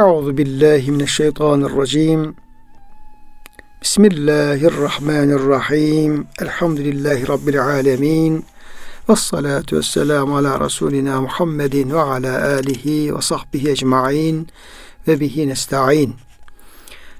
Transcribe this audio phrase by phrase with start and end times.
[0.00, 2.34] Euzu billahi mineşşeytanirracim.
[3.82, 6.26] Bismillahirrahmanirrahim.
[6.42, 8.44] Elhamdülillahi rabbil alamin.
[9.08, 14.48] Ves salatu vesselamu ala Resulina Muhammedin ve ala alihi ve sahbihi ecmain
[15.08, 16.14] ve bihi nesta'in.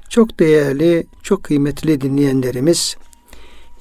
[0.08, 2.96] Çok değerli, çok kıymetli dinleyenlerimiz,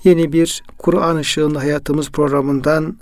[0.04, 2.98] yeni bir Kur'an ışığında hayatımız programından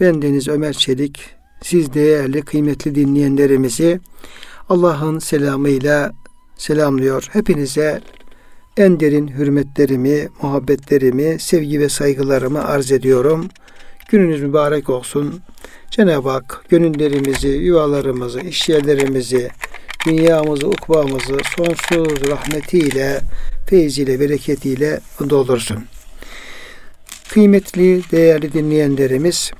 [0.00, 1.20] ben Deniz Ömer Çelik,
[1.62, 4.00] siz değerli, kıymetli dinleyenlerimizi
[4.68, 6.12] Allah'ın selamıyla
[6.56, 7.28] selamlıyor.
[7.32, 8.00] Hepinize
[8.76, 13.48] en derin hürmetlerimi, muhabbetlerimi, sevgi ve saygılarımı arz ediyorum.
[14.08, 15.40] Gününüz mübarek olsun.
[15.90, 19.50] Cenab-ı Hak gönüllerimizi, yuvalarımızı, işyerlerimizi,
[20.06, 23.20] dünyamızı, ukbamızı sonsuz rahmetiyle,
[23.66, 25.84] feyziyle, bereketiyle doldursun.
[27.28, 29.52] Kıymetli, değerli dinleyenlerimiz,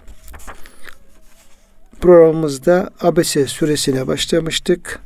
[2.02, 5.00] programımızda Abese suresine başlamıştık.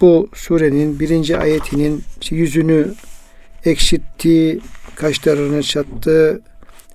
[0.00, 2.94] Bu surenin birinci ayetinin yüzünü
[3.64, 4.60] ekşitti,
[4.94, 6.40] kaşlarını çattı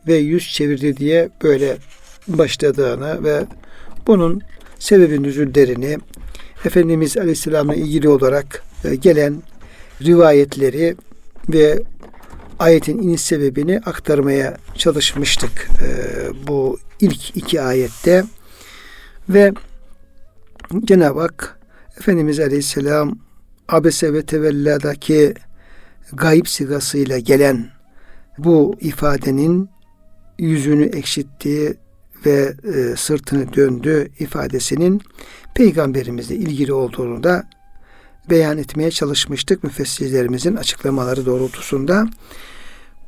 [0.07, 1.77] ve yüz çevirdi diye böyle
[2.27, 3.45] başladığını ve
[4.07, 4.41] bunun
[4.79, 5.97] sebebi nüzüllerini
[6.65, 9.43] Efendimiz Aleyhisselam'la ilgili olarak e, gelen
[10.01, 10.95] rivayetleri
[11.49, 11.83] ve
[12.59, 15.87] ayetin iniş sebebini aktarmaya çalışmıştık e,
[16.47, 18.23] bu ilk iki ayette.
[19.29, 19.53] Ve
[20.85, 21.59] Cenab-ı Hak
[21.97, 23.19] Efendimiz Aleyhisselam
[23.69, 25.33] Abese ve Tevella'daki
[26.13, 27.67] gayip sigasıyla gelen
[28.37, 29.69] bu ifadenin
[30.39, 31.73] yüzünü ekşittiği
[32.25, 35.01] ve e, sırtını döndü ifadesinin
[35.55, 37.43] peygamberimizle ilgili olduğunu da
[38.29, 42.07] beyan etmeye çalışmıştık müfessirlerimizin açıklamaları doğrultusunda.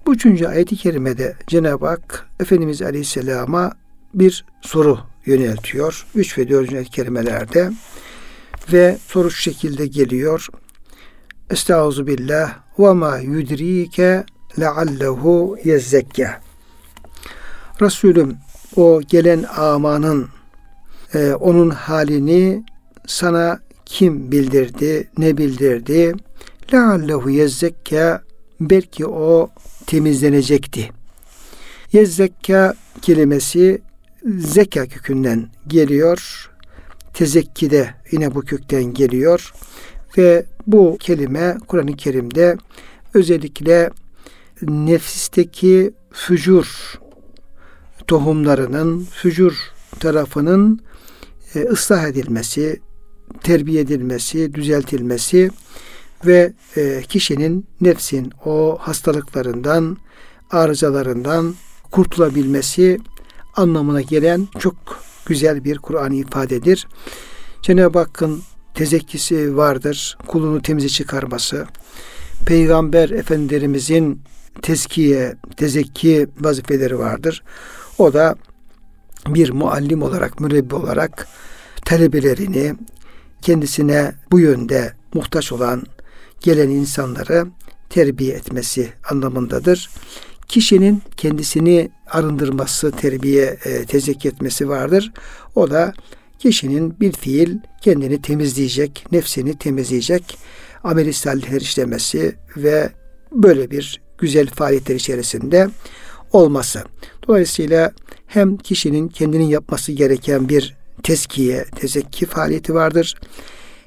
[0.05, 3.71] Bu üçüncü ayet-i kerimede Cenab-ı Hak Efendimiz Aleyhisselam'a
[4.13, 6.05] bir soru yöneltiyor.
[6.15, 7.71] Üç ve dördüncü ayet kerimelerde
[8.73, 10.47] ve soru şu şekilde geliyor.
[11.49, 14.23] Estaizu billah ve ma yudrike
[14.59, 16.29] leallehu yezzekke.
[17.81, 18.37] Resulüm
[18.75, 20.27] o gelen amanın
[21.13, 22.63] e, onun halini
[23.07, 26.13] sana kim bildirdi, ne bildirdi?
[26.73, 28.19] Leallehu yezzekke
[28.59, 29.49] belki o
[29.87, 30.89] temizlenecekti.
[31.93, 33.81] Yezzekka kelimesi
[34.25, 36.49] zeka kökünden geliyor.
[37.13, 39.53] Tezekkide yine bu kökten geliyor.
[40.17, 42.57] Ve bu kelime Kur'an-ı Kerim'de
[43.13, 43.89] özellikle
[44.61, 46.93] nefisteki fücur
[48.07, 49.53] tohumlarının, fücur
[49.99, 50.79] tarafının
[51.55, 52.81] e, ıslah edilmesi,
[53.43, 55.51] terbiye edilmesi, düzeltilmesi
[56.25, 59.97] ve e, kişinin nefsin o hastalıklarından,
[60.51, 61.55] arızalarından
[61.91, 62.99] kurtulabilmesi
[63.57, 64.75] anlamına gelen çok
[65.25, 66.87] güzel bir Kur'an ifadedir.
[67.61, 68.41] Cenab-ı Hakk'ın
[68.73, 70.17] tezekkisi vardır.
[70.27, 71.67] Kulunu temize çıkarması.
[72.45, 74.21] Peygamber Efendilerimizin
[74.61, 77.43] tezkiye, tezekki vazifeleri vardır.
[77.97, 78.35] O da
[79.27, 81.27] bir muallim olarak, mürebbi olarak
[81.85, 82.75] talebelerini
[83.41, 85.83] kendisine bu yönde muhtaç olan
[86.41, 87.47] gelen insanları
[87.89, 89.89] terbiye etmesi anlamındadır
[90.47, 95.13] kişinin kendisini arındırması, terbiye, e, tezekki etmesi vardır.
[95.55, 95.93] O da
[96.39, 100.37] kişinin bir fiil kendini temizleyecek, nefsini temizleyecek,
[100.83, 102.89] amel-i salihler işlemesi ve
[103.31, 105.69] böyle bir güzel faaliyetler içerisinde
[106.33, 106.83] olması.
[107.27, 107.91] Dolayısıyla
[108.27, 113.15] hem kişinin kendinin yapması gereken bir tezkiye, tezekki faaliyeti vardır.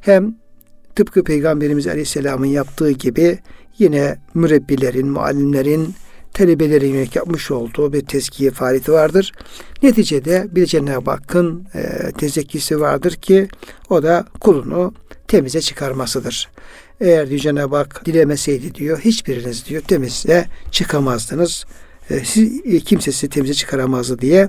[0.00, 0.34] Hem
[0.94, 3.38] tıpkı Peygamberimiz Aleyhisselam'ın yaptığı gibi
[3.78, 5.94] yine mürebbilerin, muallimlerin,
[6.34, 9.32] talebelere yönelik yapmış olduğu bir tezkiye faaliyeti vardır.
[9.82, 13.48] Neticede bir Cenab-ı Hakk'ın e, tezekkisi vardır ki
[13.90, 14.94] o da kulunu
[15.28, 16.48] temize çıkarmasıdır.
[17.00, 21.64] Eğer diyor Cenab-ı Hak dilemeseydi diyor hiçbiriniz diyor temize çıkamazdınız.
[22.10, 24.48] E, siz, e, kimse sizi temize çıkaramazdı diye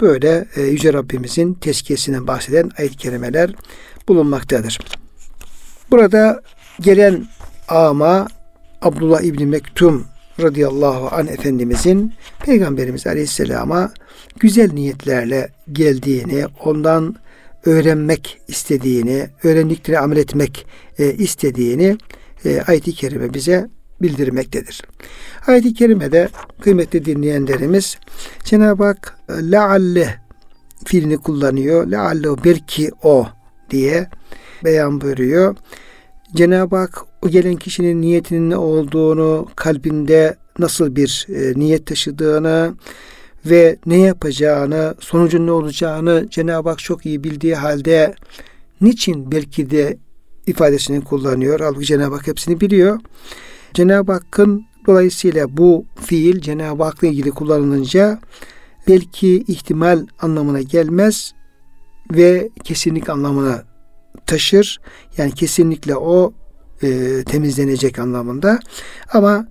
[0.00, 3.54] böyle e, Yüce Rabbimizin tezkiyesinden bahseden ayet-i kerimeler
[4.08, 4.78] bulunmaktadır.
[5.90, 6.42] Burada
[6.80, 7.26] gelen
[7.68, 8.28] ama
[8.82, 10.06] Abdullah İbni Mektum
[10.42, 12.12] radıyallahu an Efendimizin
[12.44, 13.92] Peygamberimiz Aleyhisselam'a
[14.36, 17.16] güzel niyetlerle geldiğini, ondan
[17.64, 20.66] öğrenmek istediğini, öğrendikleri amel etmek
[20.98, 21.96] e, istediğini
[22.44, 23.68] e, ayet-i kerime bize
[24.02, 24.82] bildirmektedir.
[25.46, 26.28] Ayet-i kerimede
[26.60, 27.98] kıymetli dinleyenlerimiz
[28.44, 30.20] Cenab-ı Hak lealle
[30.84, 31.86] fiilini kullanıyor.
[31.86, 33.26] Lealle belki o
[33.70, 34.08] diye
[34.64, 35.56] beyan buyuruyor.
[36.34, 42.74] Cenab-ı Hak o gelen kişinin niyetinin ne olduğunu, kalbinde nasıl bir e, niyet taşıdığını
[43.46, 48.14] ve ne yapacağını, sonucun ne olacağını Cenab-ı Hak çok iyi bildiği halde
[48.80, 49.98] niçin belki de
[50.46, 51.60] ifadesini kullanıyor.
[51.60, 53.00] Halbuki Cenab-ı Hak hepsini biliyor.
[53.74, 58.18] Cenab-ı Hakk'ın dolayısıyla bu fiil Cenab-ı Hak'la ilgili kullanılınca
[58.88, 61.34] belki ihtimal anlamına gelmez
[62.12, 63.69] ve kesinlik anlamına
[64.30, 64.80] taşır.
[65.16, 66.32] Yani kesinlikle o
[66.82, 68.58] e, temizlenecek anlamında.
[69.12, 69.46] Ama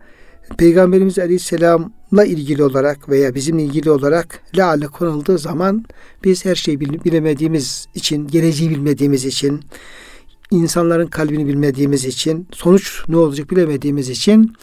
[0.57, 5.85] Peygamberimiz Aleyhisselam'la ilgili olarak veya bizimle ilgili olarak leale konulduğu zaman
[6.23, 9.61] biz her şeyi bilemediğimiz için, geleceği bilmediğimiz için,
[10.51, 14.53] insanların kalbini bilmediğimiz için, sonuç ne olacak bilemediğimiz için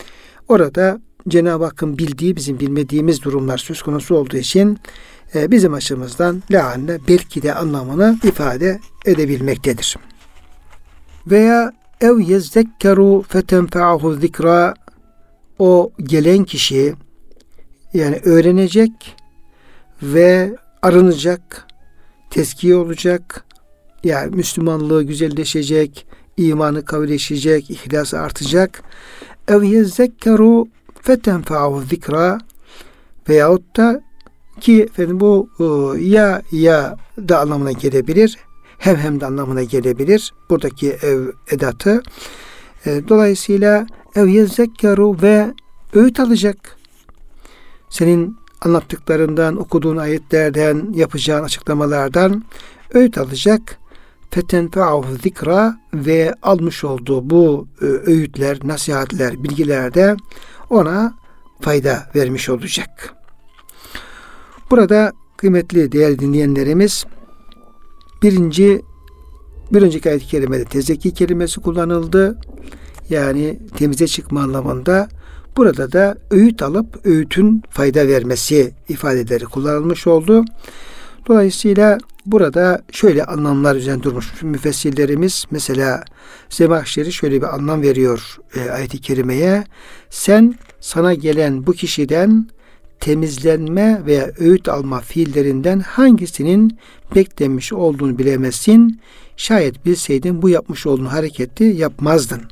[0.48, 4.78] orada Cenab-ı Hakk'ın bildiği bizim bilmediğimiz durumlar söz konusu olduğu için
[5.34, 9.96] e, bizim açımızdan leanne belki de anlamını ifade edebilmektedir.
[11.26, 14.74] Veya ev yezzekkeru fetenfe'ahu zikra
[15.58, 16.94] o gelen kişi
[17.94, 19.16] yani öğrenecek
[20.02, 21.66] ve arınacak,
[22.30, 23.44] tezkiye olacak,
[24.04, 26.06] yani Müslümanlığı güzelleşecek,
[26.36, 28.82] imanı kavleşecek, ihlası artacak.
[29.48, 30.68] Ev yezzekkeru
[31.02, 32.38] fetenfa'u zikra
[33.28, 34.05] veyahut da
[34.60, 35.64] ki efendim bu e,
[36.04, 38.38] ya ya da anlamına gelebilir.
[38.78, 40.34] Hem hem de anlamına gelebilir.
[40.50, 42.02] Buradaki ev edatı.
[42.86, 45.54] E, dolayısıyla ev yezzekkeru ve
[45.94, 46.76] öğüt alacak.
[47.88, 52.44] Senin anlattıklarından, okuduğun ayetlerden, yapacağın açıklamalardan
[52.94, 53.78] öğüt alacak.
[54.30, 60.16] Fetenfe'ahu zikra ve almış olduğu bu e, öğütler, nasihatler, bilgilerde
[60.70, 61.14] ona
[61.60, 63.14] fayda vermiş olacak.
[64.70, 67.04] Burada kıymetli değerli dinleyenlerimiz
[68.22, 68.82] birinci
[69.72, 72.38] bir önceki ayet-i kerimede tezeki kelimesi kullanıldı.
[73.10, 75.08] Yani temize çıkma anlamında.
[75.56, 80.44] Burada da öğüt alıp öğütün fayda vermesi ifadeleri kullanılmış oldu.
[81.26, 85.44] Dolayısıyla burada şöyle anlamlar üzerine durmuş müfessirlerimiz.
[85.50, 86.04] Mesela
[86.50, 89.64] Zemahşeri şöyle bir anlam veriyor e, ayet-i kerimeye.
[90.10, 92.48] Sen sana gelen bu kişiden
[93.00, 96.78] temizlenme veya öğüt alma fiillerinden hangisinin
[97.14, 99.00] beklenmiş olduğunu bilemezsin.
[99.36, 102.42] Şayet bilseydin bu yapmış olduğun hareketi yapmazdın.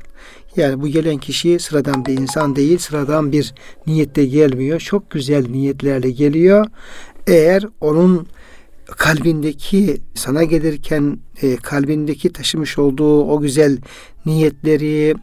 [0.55, 3.53] Yani bu gelen kişi sıradan bir insan değil, sıradan bir
[3.87, 4.79] niyette gelmiyor.
[4.79, 6.65] Çok güzel niyetlerle geliyor.
[7.27, 8.27] Eğer onun
[8.85, 13.77] kalbindeki sana gelirken e, kalbindeki taşımış olduğu o güzel
[14.25, 15.15] niyetleri,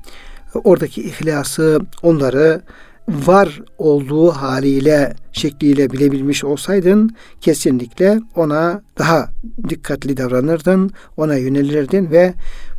[0.65, 2.63] oradaki ihlası, onları
[3.08, 7.10] var olduğu haliyle, şekliyle bilebilmiş olsaydın
[7.40, 9.28] kesinlikle ona daha
[9.69, 12.34] dikkatli davranırdın, ona yönelirdin ve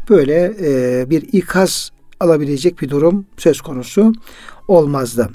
[0.09, 4.13] böyle e, bir ikaz alabilecek bir durum söz konusu
[4.67, 5.29] olmazdı.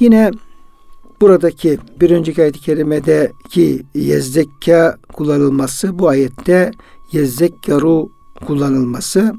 [0.00, 0.30] Yine
[1.20, 6.70] buradaki bir önceki ayet-i kerimedeki yezzekka kullanılması bu ayette
[7.12, 8.10] yezzekkaru
[8.46, 9.34] kullanılması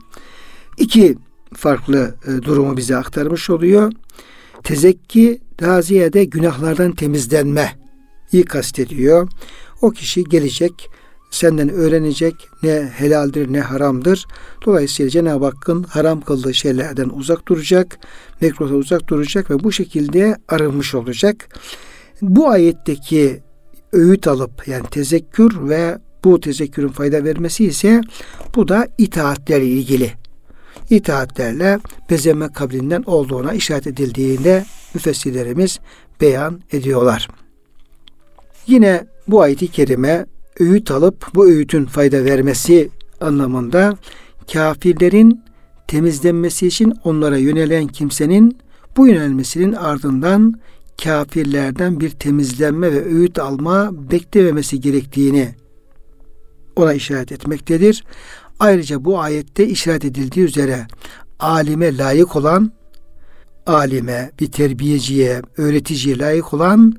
[0.77, 1.17] iki
[1.55, 3.91] farklı e, durumu bize aktarmış oluyor.
[4.63, 7.71] Tezekki daha ziyade günahlardan temizlenme
[8.31, 9.29] iyi kastediyor.
[9.81, 10.89] O kişi gelecek,
[11.31, 14.25] senden öğrenecek ne helaldir ne haramdır.
[14.65, 17.99] Dolayısıyla Cenab-ı Hakk'ın haram kıldığı şeylerden uzak duracak,
[18.41, 21.47] mekruhtan uzak duracak ve bu şekilde arınmış olacak.
[22.21, 23.43] Bu ayetteki
[23.93, 28.01] öğüt alıp yani tezekkür ve bu tezekkürün fayda vermesi ise
[28.55, 30.22] bu da itaatlerle ilgili.
[30.89, 35.79] İtaatlerle bezeme kablinden olduğuna işaret edildiğinde müfessirlerimiz
[36.21, 37.27] beyan ediyorlar.
[38.67, 40.25] Yine bu ayeti kerime
[40.59, 42.89] öğüt alıp bu öğütün fayda vermesi
[43.21, 43.97] anlamında
[44.53, 45.43] kafirlerin
[45.87, 48.57] temizlenmesi için onlara yönelen kimsenin
[48.97, 50.59] bu yönelmesinin ardından
[51.03, 55.55] kafirlerden bir temizlenme ve öğüt alma beklememesi gerektiğini
[56.75, 58.03] ona işaret etmektedir.
[58.59, 60.87] Ayrıca bu ayette işaret edildiği üzere
[61.39, 62.71] alime layık olan
[63.65, 66.93] alime, bir terbiyeciye, öğreticiye layık olan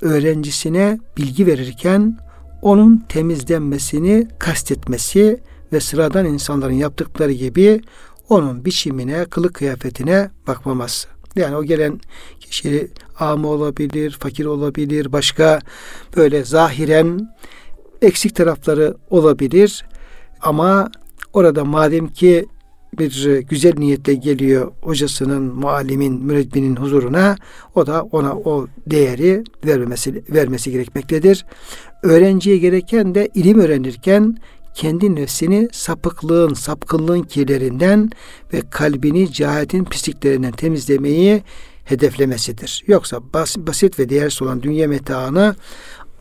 [0.00, 2.18] öğrencisine bilgi verirken
[2.62, 5.40] onun temizlenmesini kastetmesi
[5.72, 7.80] ve sıradan insanların yaptıkları gibi
[8.28, 11.08] onun biçimine, kılık kıyafetine bakmaması.
[11.36, 12.00] Yani o gelen
[12.40, 15.60] kişi ama olabilir, fakir olabilir, başka
[16.16, 17.34] böyle zahiren
[18.02, 19.84] eksik tarafları olabilir.
[20.42, 20.90] Ama
[21.32, 22.46] orada madem ki
[22.98, 27.36] bir güzel niyetle geliyor hocasının, muallimin, mürebbinin huzuruna
[27.74, 31.46] o da ona o değeri vermesi, vermesi gerekmektedir.
[32.02, 34.36] Öğrenciye gereken de ilim öğrenirken
[34.74, 38.10] kendi nefsini sapıklığın, sapkınlığın kirlerinden
[38.52, 41.42] ve kalbini cehaletin pisliklerinden temizlemeyi
[41.84, 42.84] hedeflemesidir.
[42.86, 45.56] Yoksa bas, basit ve değersiz olan dünya metaını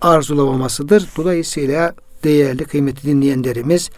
[0.01, 1.09] arzulamamasıdır.
[1.17, 3.89] Dolayısıyla değerli kıymetli dinleyenlerimiz.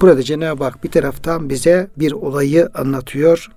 [0.00, 3.50] Burada Cenab-ı Hak bir taraftan bize bir olayı anlatıyor.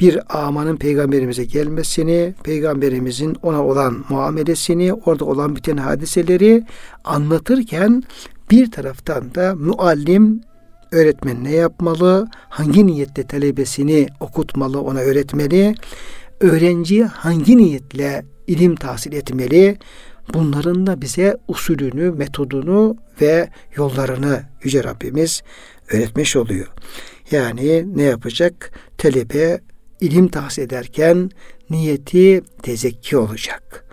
[0.00, 6.64] Bir amanın peygamberimize gelmesini, peygamberimizin ona olan muamelesini, orada olan biten hadiseleri
[7.04, 8.02] anlatırken
[8.50, 10.40] bir taraftan da muallim
[10.92, 15.74] öğretmen ne yapmalı, hangi niyetle talebesini okutmalı, ona öğretmeli,
[16.40, 19.78] öğrenci hangi niyetle ilim tahsil etmeli,
[20.34, 25.42] bunların da bize usulünü, metodunu ve yollarını Yüce Rabbimiz
[25.92, 26.66] öğretmiş oluyor.
[27.30, 28.72] Yani ne yapacak?
[28.98, 29.60] Talebe
[30.00, 31.30] ilim tahsil ederken
[31.70, 33.84] niyeti tezekki olacak.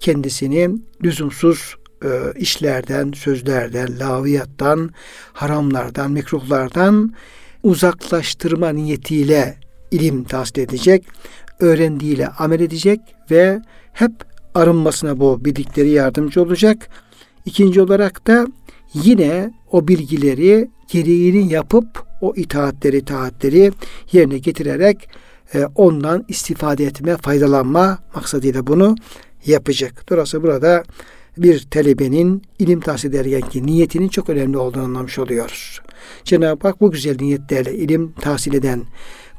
[0.00, 0.70] Kendisini
[1.04, 4.90] lüzumsuz e, işlerden, sözlerden, laviyattan,
[5.32, 7.14] haramlardan, mikruhlardan
[7.62, 9.58] uzaklaştırma niyetiyle
[9.90, 11.04] ilim tahsil edecek,
[11.60, 13.60] öğrendiğiyle amel edecek ve
[13.92, 14.12] hep
[14.54, 16.88] arınmasına bu bildikleri yardımcı olacak.
[17.44, 18.46] İkinci olarak da
[18.94, 23.72] yine o bilgileri gereğini yapıp o itaatleri, taatleri
[24.12, 25.08] yerine getirerek
[25.54, 28.96] e, ondan istifade etme, faydalanma maksadıyla bunu
[29.46, 30.04] yapacak.
[30.10, 30.84] Dolayısıyla burada
[31.38, 35.80] bir talebenin ilim tahsil ederken ki niyetinin çok önemli olduğunu anlamış oluyoruz.
[36.24, 38.82] Cenab-ı Hak bu güzel niyetlerle ilim tahsil eden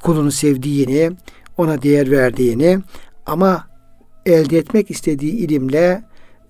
[0.03, 1.11] kulunu sevdiğini,
[1.57, 2.79] ona değer verdiğini
[3.25, 3.70] ama
[4.25, 6.03] elde etmek istediği ilimle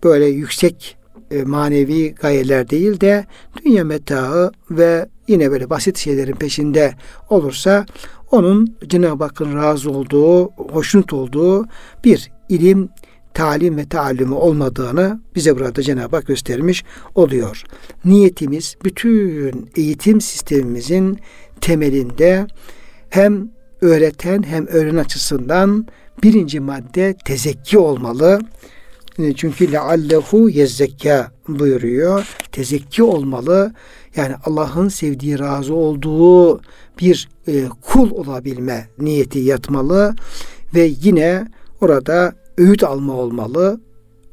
[0.03, 0.97] böyle yüksek
[1.31, 3.25] e, manevi gayeler değil de
[3.65, 6.93] dünya metaı ve yine böyle basit şeylerin peşinde
[7.29, 7.85] olursa
[8.31, 11.65] onun Cenab-ı Hakk'ın razı olduğu, hoşnut olduğu
[12.03, 12.89] bir ilim,
[13.33, 16.83] talim ve taallümü olmadığını bize burada Cenab-ı Hak göstermiş
[17.15, 17.63] oluyor.
[18.05, 21.19] Niyetimiz bütün eğitim sistemimizin
[21.61, 22.47] temelinde
[23.09, 23.49] hem
[23.81, 25.87] öğreten hem öğren açısından
[26.23, 28.39] birinci madde tezekki olmalı.
[29.19, 32.35] E, çünkü leallehu yezzekka buyuruyor.
[32.51, 33.73] Tezekki olmalı.
[34.15, 36.61] Yani Allah'ın sevdiği, razı olduğu
[36.99, 40.15] bir e, kul olabilme niyeti yatmalı
[40.75, 41.47] ve yine
[41.81, 43.81] orada öğüt alma olmalı.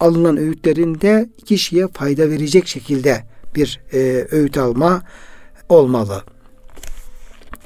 [0.00, 5.02] Alınan öğütlerinde kişiye fayda verecek şekilde bir e, öğüt alma
[5.68, 6.23] olmalı.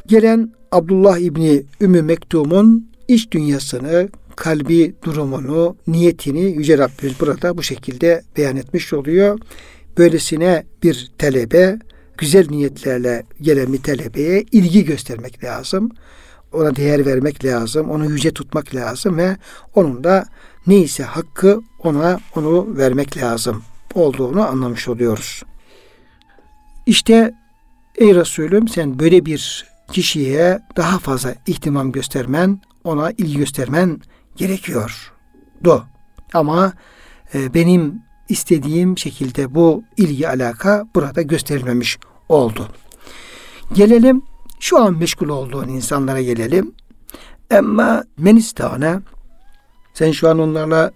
[0.06, 8.22] Gelen Abdullah İbni Ümmü Mektum'un iç dünyasını, kalbi durumunu, niyetini Yüce Rabbimiz burada bu şekilde
[8.36, 9.38] beyan etmiş oluyor.
[9.98, 11.78] Böylesine bir talebe,
[12.18, 15.90] güzel niyetlerle gelen bir talebeye ilgi göstermek lazım.
[16.52, 19.36] Ona değer vermek lazım, onu yüce tutmak lazım ve
[19.74, 20.24] onun da
[20.66, 23.62] neyse hakkı ona onu vermek lazım
[23.94, 25.42] olduğunu anlamış oluyoruz.
[26.86, 27.34] İşte
[27.96, 34.00] ey Resulüm sen böyle bir kişiye daha fazla ihtimam göstermen, ona ilgi göstermen
[34.36, 35.12] gerekiyor.
[35.64, 35.82] Do.
[36.34, 36.72] Ama
[37.34, 41.98] e, benim istediğim şekilde bu ilgi alaka burada gösterilmemiş
[42.28, 42.68] oldu.
[43.74, 44.22] Gelelim
[44.60, 46.74] şu an meşgul olduğun insanlara gelelim.
[47.58, 49.00] Ama menistane
[49.94, 50.92] sen şu an onlarla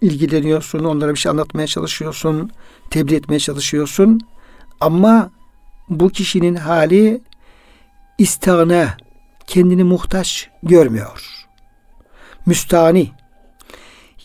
[0.00, 2.50] ilgileniyorsun, onlara bir şey anlatmaya çalışıyorsun,
[2.90, 4.20] tebliğ etmeye çalışıyorsun.
[4.80, 5.30] Ama
[5.88, 7.20] bu kişinin hali
[8.18, 8.88] istane,
[9.48, 11.46] kendini muhtaç görmüyor.
[12.46, 13.10] Müstani.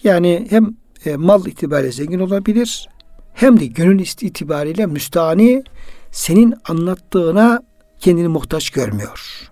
[0.03, 0.75] Yani hem
[1.05, 2.89] e, mal itibariyle zengin olabilir
[3.33, 5.63] hem de gönül itibariyle müstani
[6.11, 7.63] senin anlattığına
[7.99, 9.49] kendini muhtaç görmüyor.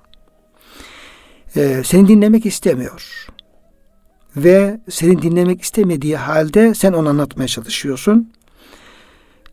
[1.56, 3.28] Ee, seni dinlemek istemiyor.
[4.36, 8.32] Ve seni dinlemek istemediği halde sen onu anlatmaya çalışıyorsun.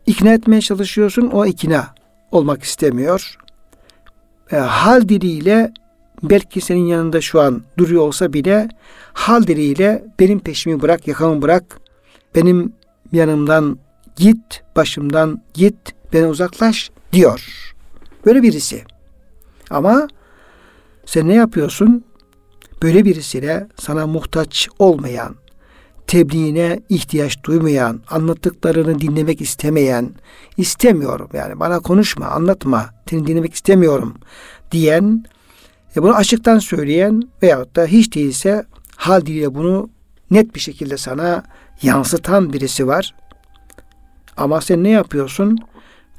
[0.05, 1.27] İkna etmeye çalışıyorsun.
[1.27, 1.95] O ikna
[2.31, 3.37] olmak istemiyor.
[4.51, 5.73] E, hal diliyle
[6.23, 8.69] belki senin yanında şu an duruyor olsa bile
[9.13, 11.79] hal diliyle benim peşimi bırak, yakamı bırak,
[12.35, 12.73] benim
[13.11, 13.79] yanımdan
[14.15, 15.75] git, başımdan git,
[16.13, 17.73] beni uzaklaş diyor.
[18.25, 18.83] Böyle birisi.
[19.69, 20.07] Ama
[21.05, 22.03] sen ne yapıyorsun?
[22.81, 25.35] Böyle birisiyle sana muhtaç olmayan,
[26.07, 30.09] tebliğine ihtiyaç duymayan, anlattıklarını dinlemek istemeyen,
[30.57, 34.13] istemiyorum yani bana konuşma, anlatma, seni dinlemek istemiyorum
[34.71, 35.25] diyen,
[35.99, 38.65] e bunu açıktan söyleyen veyahut da hiç değilse
[38.95, 39.89] hal diliyle bunu
[40.31, 41.43] net bir şekilde sana
[41.81, 43.15] yansıtan birisi var.
[44.37, 45.57] Ama sen ne yapıyorsun?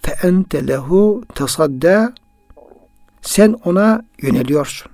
[0.03, 2.15] Fe ente lehu tasadda
[3.23, 4.93] sen ona yöneliyorsun.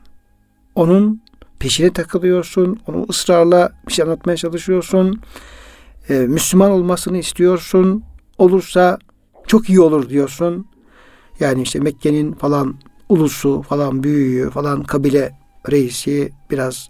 [0.74, 1.22] Onun
[1.58, 2.80] peşine takılıyorsun.
[2.86, 5.20] Onu ısrarla bir şey anlatmaya çalışıyorsun.
[6.08, 8.04] Ee, Müslüman olmasını istiyorsun.
[8.38, 8.98] Olursa
[9.46, 10.66] çok iyi olur diyorsun.
[11.40, 12.76] Yani işte Mekke'nin falan
[13.08, 15.32] ulusu falan büyüğü falan kabile
[15.70, 16.88] reisi biraz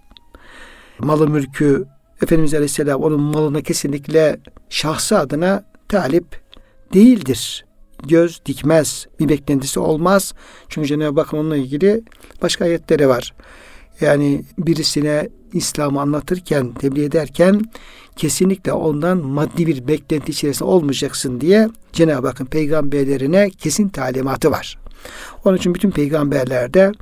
[0.99, 1.87] malı mülkü
[2.23, 6.41] Efendimiz Aleyhisselam onun malına kesinlikle şahsı adına talip
[6.95, 7.65] değildir.
[8.09, 9.07] göz dikmez.
[9.21, 10.35] Bir beklentisi olmaz.
[10.69, 12.03] Çünkü Cenab-ı Hak onunla ilgili
[12.43, 13.35] başka ayetleri var.
[14.01, 17.63] Yani birisine İslam'ı anlatırken, tebliğ ederken
[18.17, 24.79] kesinlikle ondan maddi bir beklenti içerisinde olmayacaksın diye Cenab-ı Hakk'ın peygamberlerine kesin talimatı var.
[25.45, 26.93] Onun için bütün peygamberlerde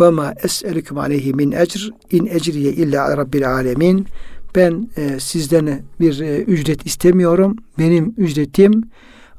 [0.00, 4.06] ve ma es'elüküm aleyhi min ecr in ecriye illa rabbil alemin
[4.54, 7.56] ben e, sizden bir e, ücret istemiyorum.
[7.78, 8.84] Benim ücretim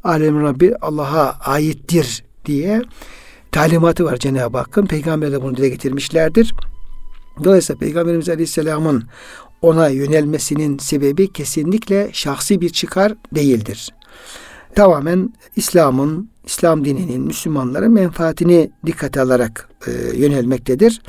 [0.04, 2.82] alem Rabbi Allah'a aittir diye
[3.52, 4.86] talimatı var Cenab-ı Hakk'ın.
[4.86, 6.54] Peygamberler bunu dile getirmişlerdir.
[7.44, 9.04] Dolayısıyla Peygamberimiz Aleyhisselam'ın
[9.62, 13.90] ona yönelmesinin sebebi kesinlikle şahsi bir çıkar değildir.
[14.76, 21.02] Tamamen İslam'ın, İslam dininin, Müslümanların menfaatini dikkate alarak e, yönelmektedir.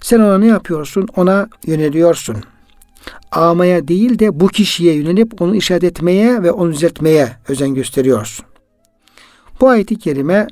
[0.00, 1.08] Sen ona ne yapıyorsun?
[1.16, 2.36] Ona yöneliyorsun.
[3.32, 8.46] Amaya değil de bu kişiye yönelip onu işaret etmeye ve onu düzeltmeye özen gösteriyorsun.
[9.60, 10.46] Bu ayeti kerime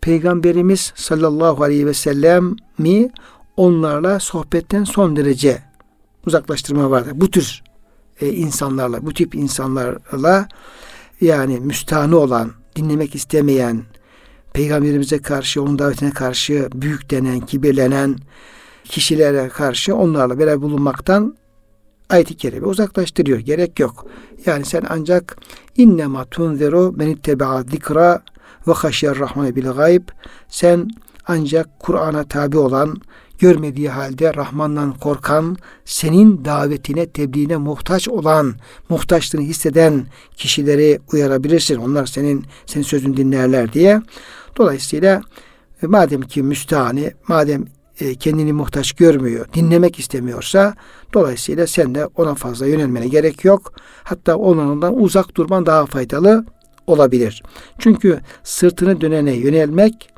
[0.00, 3.10] Peygamberimiz sallallahu aleyhi ve sellemi
[3.56, 5.62] onlarla sohbetten son derece
[6.26, 7.12] uzaklaştırma vardır.
[7.14, 7.62] Bu tür
[8.20, 10.48] e, insanlarla, bu tip insanlarla
[11.20, 13.82] yani müstahını olan, dinlemek istemeyen,
[14.52, 18.16] peygamberimize karşı, onun davetine karşı büyük denen, kibirlenen
[18.84, 21.36] kişilere karşı onlarla beraber bulunmaktan
[22.10, 23.38] ayet-i kerime uzaklaştırıyor.
[23.38, 24.06] Gerek yok.
[24.46, 25.36] Yani sen ancak
[25.76, 28.22] innema tunziru men itteba zikra
[28.68, 30.08] ve haşyer rahmane bil gayb.
[30.48, 30.90] Sen
[31.26, 32.96] ancak Kur'an'a tabi olan,
[33.38, 38.54] görmediği halde Rahman'dan korkan, senin davetine, tebliğine muhtaç olan,
[38.88, 41.76] muhtaçlığını hisseden kişileri uyarabilirsin.
[41.76, 44.02] Onlar senin senin sözünü dinlerler diye.
[44.56, 45.22] Dolayısıyla
[45.82, 47.64] e, madem ki müstahane, madem
[48.00, 50.74] e, kendini muhtaç görmüyor, dinlemek istemiyorsa
[51.14, 53.72] dolayısıyla sen de ona fazla yönelmene gerek yok.
[54.04, 56.46] Hatta ondan uzak durman daha faydalı
[56.86, 57.42] olabilir.
[57.78, 60.15] Çünkü sırtını dönene yönelmek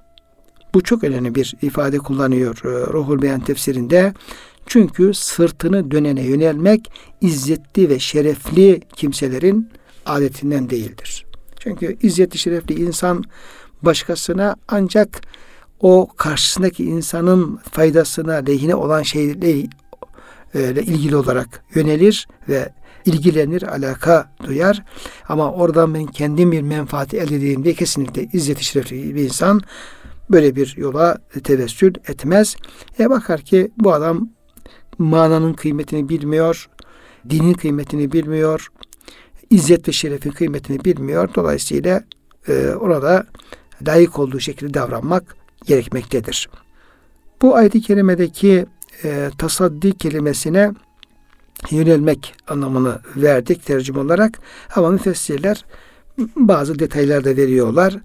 [0.75, 4.15] bu çok önemli bir ifade kullanıyor e, Ruhul Beyan tefsirinde.
[4.67, 9.69] Çünkü sırtını dönene yönelmek izzetli ve şerefli kimselerin
[10.07, 11.27] adetinden değildir.
[11.59, 13.25] Çünkü izzetli şerefli insan
[13.83, 15.21] başkasına ancak
[15.81, 19.69] o karşısındaki insanın faydasına, lehine olan şeyle
[20.55, 22.73] e, ilgili olarak yönelir ve
[23.05, 24.85] ilgilenir, alaka duyar.
[25.29, 29.63] Ama oradan ben kendim bir menfaati elde edeyim diye kesinlikle izzet şerefli bir insan
[30.31, 32.57] böyle bir yola tevessül etmez.
[32.99, 34.29] E bakar ki bu adam
[34.99, 36.69] mananın kıymetini bilmiyor,
[37.31, 38.69] dinin kıymetini bilmiyor,
[39.51, 41.29] izzet ve şerefin kıymetini bilmiyor.
[41.35, 42.05] Dolayısıyla
[42.49, 43.27] e, orada
[43.87, 45.37] layık olduğu şekilde davranmak
[45.67, 46.49] gerekmektedir.
[47.43, 48.67] Bu ayet-i kerimedeki
[49.05, 50.73] e, tasaddi kelimesine
[51.71, 54.39] yönelmek anlamını verdik tercüme olarak
[54.77, 55.65] ama müfessirler
[56.37, 57.97] bazı detaylar da veriyorlar.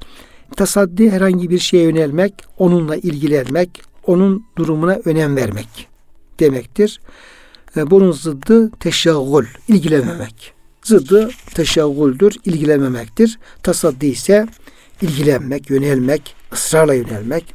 [0.55, 5.87] Tasaddi herhangi bir şeye yönelmek, onunla ilgilenmek, onun durumuna önem vermek
[6.39, 7.01] demektir.
[7.77, 10.53] E, bunun zıddı teşaggul, ilgilenmemek.
[10.83, 13.39] Zıddı teşaggüldür, ilgilenmemektir.
[13.63, 14.47] Tasaddi ise
[15.01, 17.53] ilgilenmek, yönelmek, ısrarla yönelmek.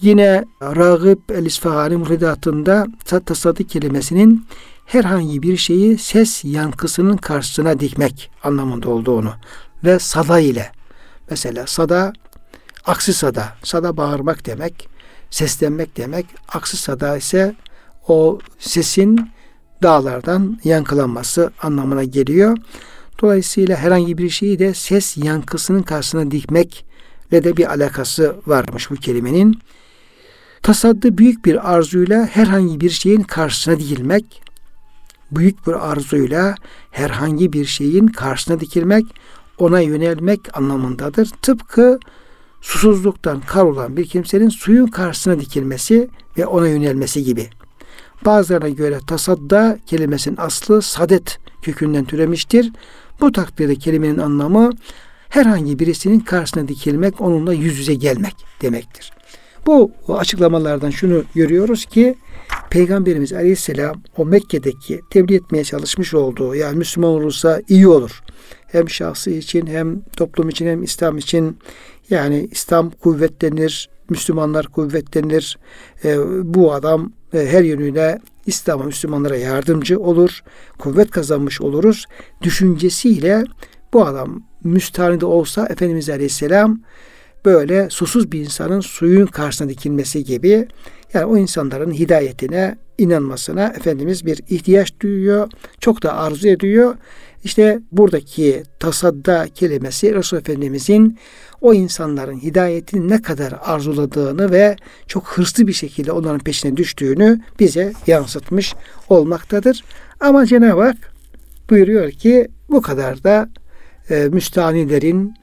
[0.00, 2.86] Yine Ragıp el-İsfahani Muhridatında
[3.26, 4.46] tasaddi kelimesinin
[4.86, 9.32] herhangi bir şeyi ses yankısının karşısına dikmek anlamında olduğunu
[9.84, 10.73] ve sada ile
[11.30, 12.12] mesela sada
[12.86, 14.88] aksi sada sada bağırmak demek
[15.30, 17.54] seslenmek demek aksi sada ise
[18.08, 19.30] o sesin
[19.82, 22.56] dağlardan yankılanması anlamına geliyor.
[23.22, 29.58] Dolayısıyla herhangi bir şeyi de ses yankısının karşısına dikmekle de bir alakası varmış bu kelimenin.
[30.62, 34.42] Tasaddı büyük bir arzuyla herhangi bir şeyin karşısına dikilmek,
[35.30, 36.54] büyük bir arzuyla
[36.90, 39.04] herhangi bir şeyin karşısına dikilmek,
[39.58, 41.30] ona yönelmek anlamındadır.
[41.42, 41.98] Tıpkı
[42.60, 47.48] susuzluktan kar bir kimsenin suyun karşısına dikilmesi ve ona yönelmesi gibi.
[48.24, 52.72] Bazılarına göre tasadda kelimesinin aslı sadet kökünden türemiştir.
[53.20, 54.70] Bu takdirde kelimenin anlamı
[55.28, 59.12] herhangi birisinin karşısına dikilmek, onunla yüz yüze gelmek demektir.
[59.66, 62.14] Bu açıklamalardan şunu görüyoruz ki
[62.70, 68.22] Peygamberimiz Aleyhisselam o Mekke'deki tebliğ etmeye çalışmış olduğu yani Müslüman olursa iyi olur.
[68.74, 71.58] Hem şahsı için hem toplum için hem İslam için
[72.10, 75.58] yani İslam kuvvetlenir, Müslümanlar kuvvetlenir.
[76.04, 76.18] E,
[76.54, 80.42] bu adam e, her yönüyle İslam'a, Müslümanlara yardımcı olur,
[80.78, 82.06] kuvvet kazanmış oluruz.
[82.42, 83.44] Düşüncesiyle
[83.92, 86.80] bu adam müstahane olsa Efendimiz Aleyhisselam
[87.44, 90.68] böyle susuz bir insanın suyun karşısına dikilmesi gibi
[91.14, 95.50] Yani o insanların hidayetine, inanmasına Efendimiz bir ihtiyaç duyuyor.
[95.80, 96.94] Çok da arzu ediyor.
[97.44, 101.18] İşte buradaki tasadda kelimesi Resul Efendimizin
[101.60, 104.76] o insanların hidayetini ne kadar arzuladığını ve
[105.06, 108.74] çok hırslı bir şekilde onların peşine düştüğünü bize yansıtmış
[109.08, 109.84] olmaktadır.
[110.20, 110.96] Ama Cenab-ı Hak
[111.70, 113.48] buyuruyor ki bu kadar da
[114.10, 115.34] e, müstanilerin,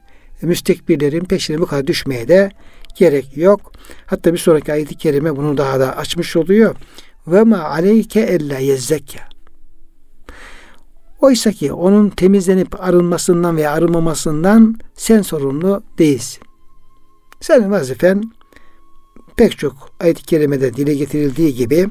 [0.42, 2.50] müstekbirlerin peşine bu kadar düşmeye de
[2.96, 3.72] gerek yok.
[4.06, 6.76] Hatta bir sonraki ayet-i kerime bunu daha da açmış oluyor.
[7.26, 9.31] Ve ma aleyke ella yezzekya.
[11.22, 16.42] Oysa ki onun temizlenip arınmasından veya arınmamasından sen sorumlu değilsin.
[17.40, 18.22] Senin vazifen
[19.36, 21.88] pek çok ayet-i kerimede dile getirildiği gibi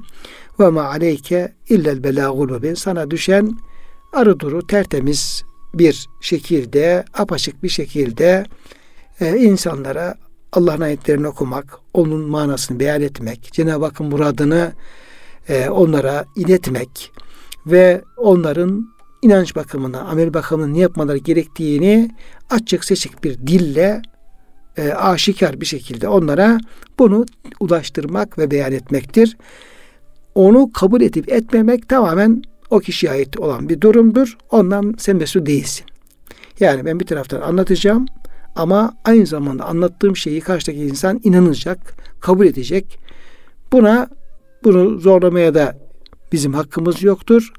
[0.59, 3.57] ve ma aleyke illel belagul sana düşen
[4.13, 8.45] arı duru tertemiz bir şekilde apaçık bir şekilde
[9.19, 10.15] e, insanlara
[10.51, 14.71] Allah'ın ayetlerini okumak, onun manasını beyan etmek, Cenab-ı Hakk'ın muradını
[15.49, 17.11] e, onlara iletmek
[17.65, 18.90] ve onların
[19.21, 22.09] inanç bakımına, amel bakımına ne yapmaları gerektiğini
[22.49, 24.01] açık seçik bir dille
[24.77, 26.59] e, aşikar bir şekilde onlara
[26.99, 27.25] bunu
[27.59, 29.37] ulaştırmak ve beyan etmektir.
[30.35, 34.37] Onu kabul edip etmemek tamamen o kişiye ait olan bir durumdur.
[34.49, 35.85] Ondan sen mesul değilsin.
[36.59, 38.05] Yani ben bir taraftan anlatacağım
[38.55, 42.99] ama aynı zamanda anlattığım şeyi karşıdaki insan inanacak, kabul edecek.
[43.71, 44.07] Buna
[44.63, 45.77] bunu zorlamaya da
[46.31, 47.53] bizim hakkımız yoktur.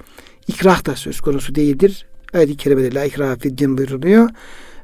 [0.48, 2.07] İkrah da söz konusu değildir.
[2.35, 4.28] Ayet-i kerimede la ikrah fiddin buyuruluyor.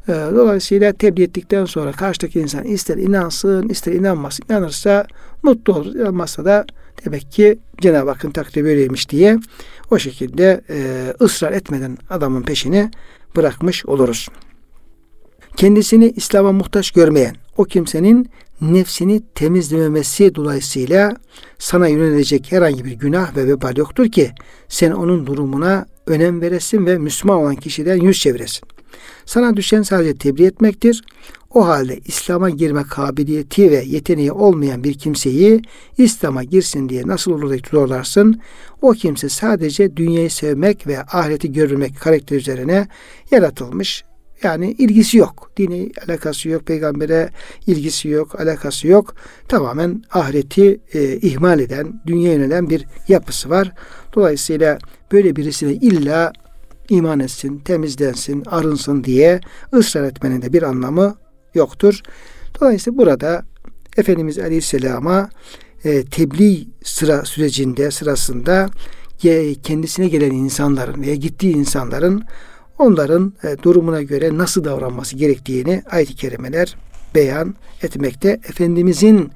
[0.09, 4.45] Ee, dolayısıyla tebliğ ettikten sonra karşıdaki insan ister inansın, ister inanmasın.
[4.51, 5.07] İnanırsa
[5.43, 5.95] mutlu olur.
[5.95, 6.65] İnanmazsa da
[7.05, 9.39] demek ki Cenab-ı Hakk'ın takdiri böyleymiş diye
[9.91, 12.91] o şekilde e, ısrar etmeden adamın peşini
[13.37, 14.29] bırakmış oluruz.
[15.59, 21.17] Kendisini İslam'a muhtaç görmeyen o kimsenin nefsini temizlememesi dolayısıyla
[21.59, 24.31] sana yönelecek herhangi bir günah ve vebal yoktur ki
[24.69, 28.69] sen onun durumuna önem veresin ve Müslüman olan kişiden yüz çeviresin.
[29.27, 31.05] Sana düşen sadece tebliğ etmektir.
[31.55, 35.63] O halde İslam'a girme kabiliyeti ve yeteneği olmayan bir kimseyi
[35.99, 38.41] İslam'a girsin diye nasıl olur da zorlarsın?
[38.83, 42.89] O kimse sadece dünyayı sevmek ve ahireti görmek karakter üzerine
[43.31, 44.05] yaratılmış
[44.43, 45.51] yani ilgisi yok.
[45.57, 46.67] Dini alakası yok.
[46.67, 47.31] Peygambere
[47.67, 48.41] ilgisi yok.
[48.41, 49.15] Alakası yok.
[49.49, 53.73] Tamamen ahireti e, ihmal eden, dünya yönelen bir yapısı var.
[54.15, 54.79] Dolayısıyla
[55.13, 56.33] böyle birisine illa
[56.89, 59.41] iman etsin, temizlensin, arınsın diye
[59.75, 61.17] ısrar etmenin de bir anlamı
[61.55, 62.01] yoktur.
[62.61, 63.43] Dolayısıyla burada
[63.97, 65.31] Efendimiz Aleyhisselam'a
[65.85, 68.71] e, tebliğ sıra sürecinde sırasında
[69.63, 72.25] kendisine gelen insanların veya gittiği insanların
[72.79, 76.77] onların e, durumuna göre nasıl davranması gerektiğini ayet-i kerimeler
[77.15, 78.29] beyan etmekte.
[78.31, 79.31] Efendimizin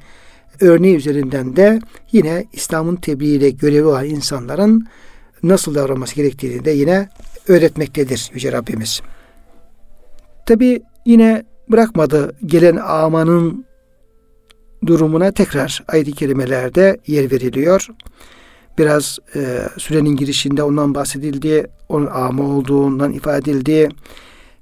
[0.61, 1.81] örneği üzerinden de
[2.13, 4.87] yine İslam'ın tebliğiyle görevi olan insanların
[5.43, 7.09] nasıl davranması gerektiğini de yine
[7.49, 9.01] öğretmektedir Yüce Rabbimiz.
[10.47, 13.65] Tabi yine bırakmadı gelen amanın
[14.87, 17.89] durumuna tekrar ayet-i kerimelerde yer veriliyor
[18.79, 21.67] biraz e, sürenin girişinde ondan bahsedildi.
[21.93, 23.89] Onun ama olduğundan ifade edildi.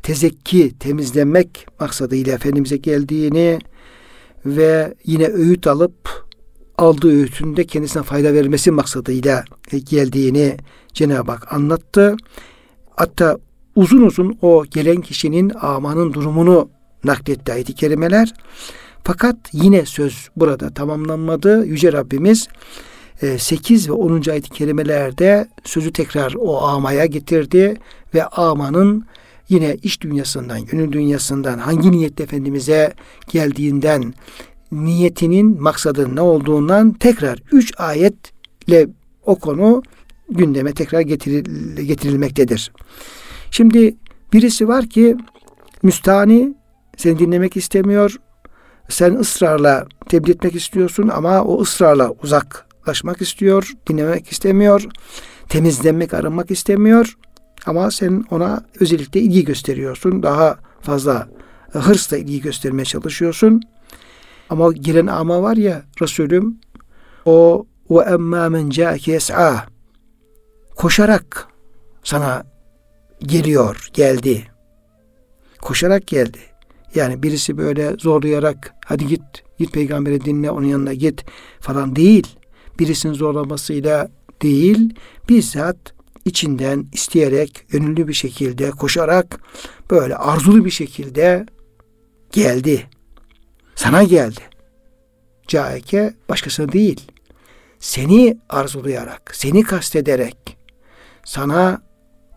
[0.02, 3.58] Tezekki, temizlenmek maksadıyla Efendimiz'e geldiğini
[4.46, 6.26] ve yine öğüt alıp
[6.78, 9.44] aldığı öğütünde kendisine fayda vermesi maksadıyla
[9.90, 10.56] geldiğini
[10.92, 12.16] Cenab-ı Hak anlattı.
[12.96, 13.38] Hatta
[13.74, 16.70] uzun uzun o gelen kişinin amanın durumunu
[17.04, 18.34] nakletti ayet-i kerimeler.
[19.04, 21.66] Fakat yine söz burada tamamlanmadı.
[21.66, 22.48] Yüce Rabbimiz
[23.38, 24.30] 8 e, ve 10.
[24.30, 27.76] ayet-i kerimelerde sözü tekrar o amaya getirdi
[28.14, 29.04] ve amanın
[29.48, 32.94] yine iş dünyasından, gönül dünyasından hangi niyetle Efendimiz'e
[33.28, 34.14] geldiğinden
[34.72, 38.87] niyetinin maksadının ne olduğundan tekrar üç ayetle
[39.26, 39.83] o konu
[40.30, 42.72] gündeme tekrar getiril, getirilmektedir.
[43.50, 43.96] Şimdi
[44.33, 45.16] birisi var ki
[45.83, 46.54] müstani
[46.96, 48.16] seni dinlemek istemiyor.
[48.88, 54.87] Sen ısrarla tebliğ etmek istiyorsun ama o ısrarla uzak ulaşmak istiyor, dinlemek istemiyor,
[55.48, 57.16] temizlenmek, arınmak istemiyor.
[57.66, 60.22] Ama sen ona özellikle ilgi gösteriyorsun.
[60.22, 61.29] Daha fazla
[61.72, 63.61] hırsla ilgi göstermeye çalışıyorsun.
[64.50, 66.61] Ama giren ama var ya Resulüm
[67.24, 69.18] o ve emmâ men câke
[70.76, 71.48] koşarak
[72.05, 72.44] sana
[73.18, 74.44] geliyor, geldi.
[75.61, 76.38] Koşarak geldi.
[76.94, 79.22] Yani birisi böyle zorlayarak hadi git,
[79.59, 81.24] git peygamberi dinle, onun yanına git
[81.61, 82.39] falan değil
[82.78, 84.09] birisinin zorlamasıyla
[84.42, 84.94] değil,
[85.28, 85.76] bizzat
[86.24, 89.40] içinden isteyerek, gönüllü bir şekilde, koşarak,
[89.90, 91.46] böyle arzulu bir şekilde
[92.33, 92.87] geldi.
[93.74, 94.40] Sana geldi.
[95.48, 97.11] Caike başkasına değil.
[97.80, 100.56] seni arzulayarak, seni kastederek,
[101.24, 101.83] sana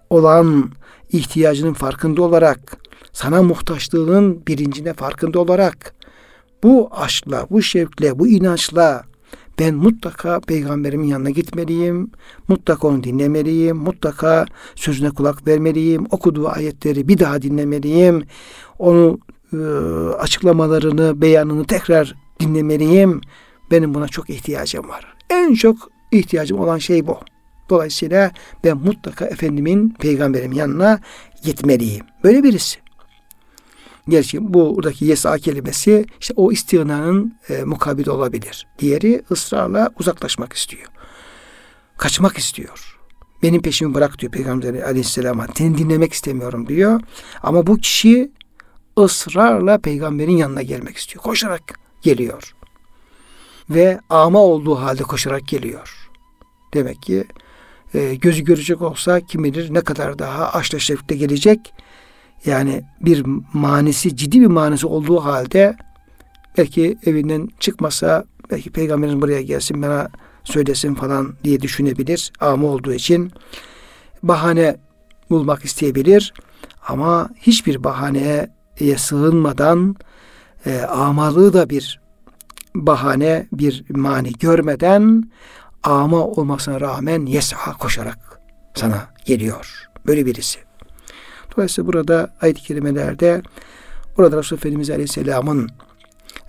[0.09, 0.71] olan
[1.09, 2.77] ihtiyacının farkında olarak,
[3.13, 5.95] sana muhtaçlığının birincine farkında olarak,
[6.63, 9.03] bu aşkla, bu şevkle, bu inançla
[9.59, 12.11] ben mutlaka peygamberimin yanına gitmeliyim.
[12.47, 13.77] Mutlaka onu dinlemeliyim.
[13.77, 16.05] Mutlaka sözüne kulak vermeliyim.
[16.11, 18.23] Okuduğu ayetleri bir daha dinlemeliyim.
[18.79, 19.19] Onu
[19.53, 19.57] e,
[20.19, 23.21] açıklamalarını, beyanını tekrar dinlemeliyim.
[23.71, 25.15] Benim buna çok ihtiyacım var.
[25.29, 25.77] En çok
[26.11, 27.17] ihtiyacım olan şey bu.
[27.69, 28.31] Dolayısıyla
[28.63, 30.99] ben mutlaka Efendimin, peygamberimin yanına
[31.43, 32.05] gitmeliyim.
[32.23, 32.82] Böyle birisi.
[34.07, 38.67] Gerçi buradaki yesa kelimesi işte o istinanın e, mukabili olabilir.
[38.79, 40.87] Diğeri ısrarla uzaklaşmak istiyor.
[41.97, 42.99] Kaçmak istiyor.
[43.43, 45.47] Benim peşimi bırak diyor Peygamber aleyhisselama.
[45.55, 47.01] Seni dinlemek istemiyorum diyor.
[47.43, 48.31] Ama bu kişi
[48.99, 51.23] ısrarla peygamberin yanına gelmek istiyor.
[51.23, 52.55] Koşarak geliyor.
[53.69, 56.09] Ve ama olduğu halde koşarak geliyor.
[56.73, 57.23] Demek ki
[57.93, 61.73] e, gözü görecek olsa kim bilir ne kadar daha şevkle gelecek
[62.45, 65.77] yani bir manisi, ciddi bir manisi olduğu halde
[66.57, 70.09] belki evinden çıkmasa belki peygamberin buraya gelsin bana
[70.43, 72.31] söylesin falan diye düşünebilir.
[72.39, 73.31] Ama olduğu için
[74.23, 74.77] bahane
[75.29, 76.33] bulmak isteyebilir.
[76.87, 78.49] Ama hiçbir bahaneye
[78.97, 79.95] sığınmadan
[80.65, 82.01] e, amalığı da bir
[82.75, 85.31] bahane, bir mani görmeden
[85.83, 88.39] ama olmasına rağmen yes'a koşarak
[88.75, 89.89] sana geliyor.
[90.07, 90.62] Böyle birisi.
[91.55, 93.41] Dolayısıyla burada ayet-i kerimelerde
[94.17, 95.69] burada Resulullah Efendimiz Aleyhisselam'ın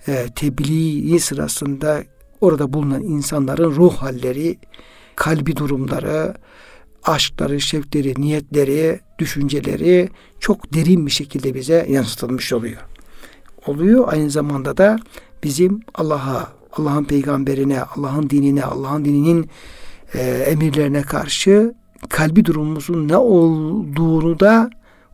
[0.07, 2.03] e, tebliği sırasında
[2.41, 4.57] orada bulunan insanların ruh halleri,
[5.15, 6.33] kalbi durumları,
[7.03, 12.81] aşkları, şevkleri, niyetleri, düşünceleri çok derin bir şekilde bize yansıtılmış oluyor.
[13.67, 14.97] Oluyor aynı zamanda da
[15.43, 19.49] bizim Allah'a, Allah'ın peygamberine, Allah'ın dinine, Allah'ın dininin
[20.13, 21.73] e, emirlerine karşı
[22.09, 24.69] kalbi durumumuzun ne olduğunu da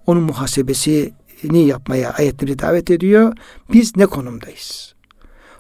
[0.08, 3.34] onun muhasebesini yapmaya ayetleri davet ediyor.
[3.74, 4.96] Biz ne konumdayız?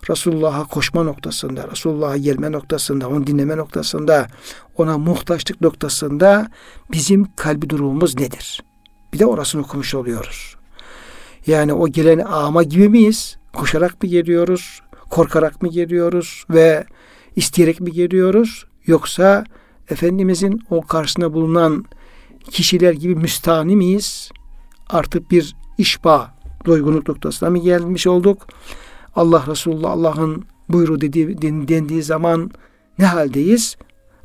[0.10, 4.28] Resulullah'a koşma noktasında, Resulullah'a gelme noktasında, onu dinleme noktasında,
[4.78, 6.52] ona muhtaçlık noktasında
[6.92, 8.64] bizim kalbi durumumuz nedir?
[9.14, 10.56] Bir de orasını okumuş oluyoruz.
[11.48, 13.38] Yani o gelen ama gibi miyiz?
[13.54, 14.82] Koşarak mı geliyoruz?
[15.10, 16.46] Korkarak mı geliyoruz?
[16.50, 16.86] Ve
[17.36, 18.66] isteyerek mi geliyoruz?
[18.86, 19.44] Yoksa
[19.90, 21.86] Efendimizin o karşısında bulunan
[22.44, 24.32] kişiler gibi müstahni miyiz?
[24.90, 26.34] Artık bir işba,
[26.66, 28.48] doygunluk noktasına mı gelmiş olduk?
[29.16, 32.52] Allah Resulullah Allah'ın buyruğu dediği, dendiği zaman
[33.00, 33.78] ne haldeyiz?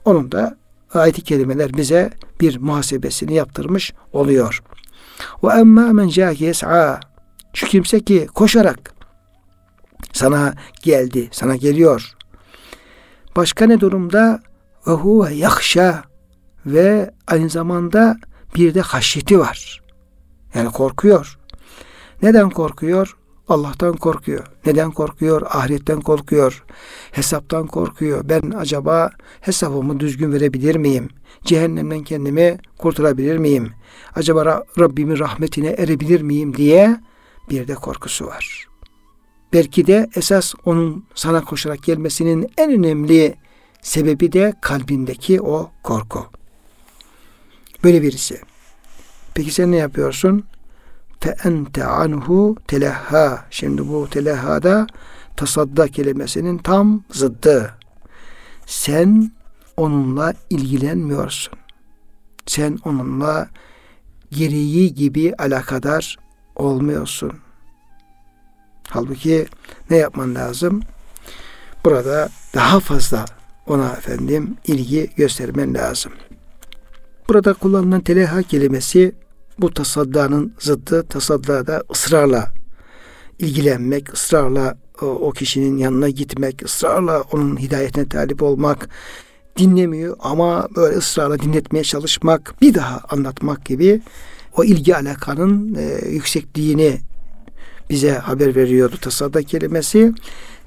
[0.04, 0.56] Onun da
[0.94, 4.62] ayet-i kerimeler bize bir muhasebesini yaptırmış oluyor.
[5.44, 7.00] Ve emma men yes'a
[7.52, 8.94] şu kimse ki koşarak
[10.12, 12.16] sana geldi, sana geliyor.
[13.36, 14.40] Başka ne durumda?
[14.86, 16.02] Ve huve yakşa
[16.66, 18.16] ve aynı zamanda
[18.54, 19.82] bir de haşyeti var.
[20.54, 21.38] Yani korkuyor.
[22.22, 23.16] Neden korkuyor?
[23.48, 24.46] Allah'tan korkuyor.
[24.66, 25.42] Neden korkuyor?
[25.42, 26.64] Ahiretten korkuyor.
[27.12, 28.28] Hesaptan korkuyor.
[28.28, 31.08] Ben acaba hesabımı düzgün verebilir miyim?
[31.44, 33.72] Cehennemden kendimi kurtarabilir miyim?
[34.14, 37.00] Acaba Rabbimin rahmetine erebilir miyim diye
[37.50, 38.66] bir de korkusu var.
[39.52, 43.34] Belki de esas onun sana koşarak gelmesinin en önemli
[43.82, 46.26] sebebi de kalbindeki o korku.
[47.84, 48.40] Böyle birisi.
[49.34, 50.44] Peki sen ne yapıyorsun?
[51.20, 53.44] Fe ente anhu telehha.
[53.50, 54.86] Şimdi bu telehhada
[55.36, 57.74] tasadda kelimesinin tam zıddı.
[58.66, 59.32] Sen
[59.76, 61.54] onunla ilgilenmiyorsun.
[62.46, 63.48] Sen onunla
[64.30, 66.16] gereği gibi alakadar
[66.56, 67.32] olmuyorsun.
[68.88, 69.46] Halbuki
[69.90, 70.82] ne yapman lazım?
[71.84, 73.24] Burada daha fazla
[73.66, 76.12] ona efendim ilgi göstermen lazım.
[77.28, 79.12] Burada kullanılan teleha kelimesi
[79.58, 81.02] bu tasaddanın zıddı.
[81.02, 82.52] Tasadda da ısrarla
[83.38, 88.88] ilgilenmek, ısrarla o, o kişinin yanına gitmek, ısrarla onun hidayetine talip olmak,
[89.56, 94.00] dinlemiyor ama böyle ısrarla dinletmeye çalışmak, bir daha anlatmak gibi
[94.56, 97.00] o ilgi alakanın e, yüksekliğini
[97.90, 100.12] bize haber veriyordu tasadda kelimesi.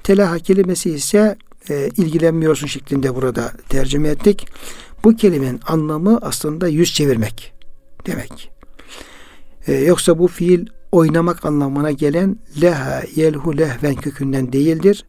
[0.02, 1.36] Telaha kelimesi ise
[1.70, 4.48] e, ilgilenmiyorsun şeklinde burada tercüme ettik.
[5.04, 7.52] Bu kelimenin anlamı aslında yüz çevirmek
[8.06, 8.50] demek.
[9.66, 15.04] Ee, yoksa bu fiil oynamak anlamına gelen leha yelhu lehven kökünden değildir.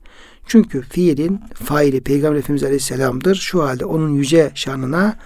[0.47, 3.35] Çünkü fiilin faili Peygamber Efendimiz Aleyhisselam'dır.
[3.35, 5.17] Şu halde onun yüce şanına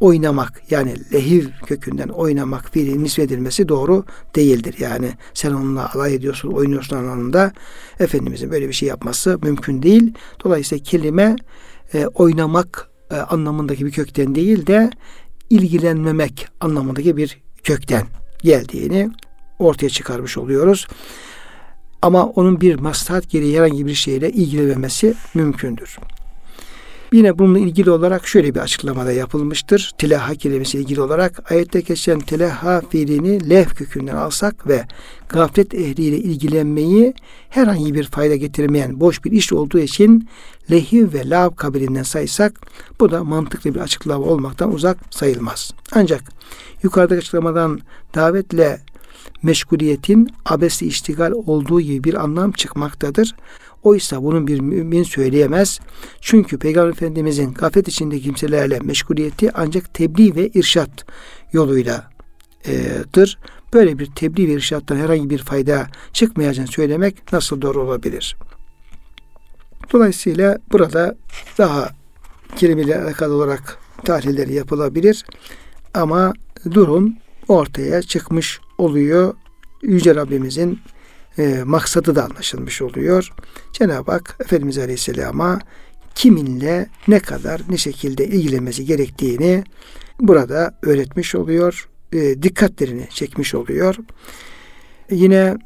[0.00, 4.04] oynamak yani lehiv kökünden oynamak fiilin nisbedilmesi doğru
[4.36, 4.74] değildir.
[4.78, 7.52] Yani sen onunla alay ediyorsun, oynuyorsun anlamında
[8.00, 10.14] Efendimizin böyle bir şey yapması mümkün değil.
[10.44, 11.36] Dolayısıyla kelime
[11.94, 14.90] e, oynamak e, anlamındaki bir kökten değil de
[15.50, 18.06] ilgilenmemek anlamındaki bir kökten
[18.42, 19.10] geldiğini
[19.58, 20.86] ortaya çıkarmış oluyoruz.
[22.02, 25.98] Ama onun bir maslahat gereği herhangi bir şeyle ilgilenmemesi mümkündür.
[27.12, 29.92] Yine bununla ilgili olarak şöyle bir açıklamada yapılmıştır.
[29.98, 34.84] Telaha kelimesiyle ilgili olarak ayette geçen telaha fiilini lev kökünden alsak ve
[35.28, 37.14] gaflet ehliyle ilgilenmeyi
[37.48, 40.28] herhangi bir fayda getirmeyen boş bir iş olduğu için
[40.70, 42.60] lehiv ve lav kabilinden saysak
[43.00, 45.72] bu da mantıklı bir açıklama olmaktan uzak sayılmaz.
[45.92, 46.22] Ancak
[46.82, 47.80] yukarıdaki açıklamadan
[48.14, 48.80] davetle
[49.42, 53.34] meşguliyetin abesli iştigal olduğu gibi bir anlam çıkmaktadır.
[53.82, 55.80] Oysa bunun bir mümin söyleyemez.
[56.20, 61.06] Çünkü Peygamber Efendimizin gaflet içinde kimselerle meşguliyeti ancak tebliğ ve irşat
[61.52, 63.38] yoluyladır.
[63.72, 68.36] Böyle bir tebliğ ve irşattan herhangi bir fayda çıkmayacağını söylemek nasıl doğru olabilir?
[69.92, 71.16] Dolayısıyla burada
[71.58, 71.90] daha
[72.56, 75.24] kelimeyle alakalı olarak tahlilleri yapılabilir.
[75.94, 76.32] Ama
[76.70, 77.14] durum
[77.48, 79.34] ortaya çıkmış oluyor.
[79.82, 80.80] Yüce Rabbimizin
[81.38, 83.32] e, maksadı da anlaşılmış oluyor.
[83.72, 85.58] Cenab-ı Hak Efendimiz Aleyhisselam'a
[86.14, 89.64] kiminle ne kadar ne şekilde ilgilenmesi gerektiğini
[90.20, 91.88] burada öğretmiş oluyor.
[92.12, 93.96] E, dikkatlerini çekmiş oluyor.
[95.10, 95.56] Yine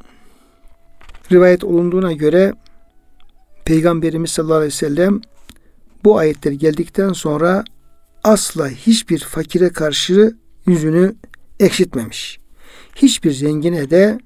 [1.31, 2.53] rivayet olunduğuna göre
[3.65, 5.21] Peygamberimiz sallallahu aleyhi ve sellem
[6.03, 7.63] bu ayetler geldikten sonra
[8.23, 10.35] asla hiçbir fakire karşı
[10.67, 11.15] yüzünü
[11.59, 12.39] ekşitmemiş.
[12.95, 14.19] Hiçbir zengine de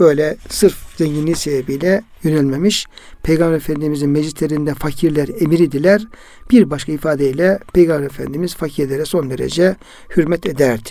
[0.00, 2.86] böyle sırf zenginliği sebebiyle yönelmemiş.
[3.22, 6.06] Peygamber Efendimizin meclislerinde fakirler emiridiler.
[6.50, 9.76] Bir başka ifadeyle Peygamber Efendimiz fakirlere son derece
[10.16, 10.88] hürmet ederdi.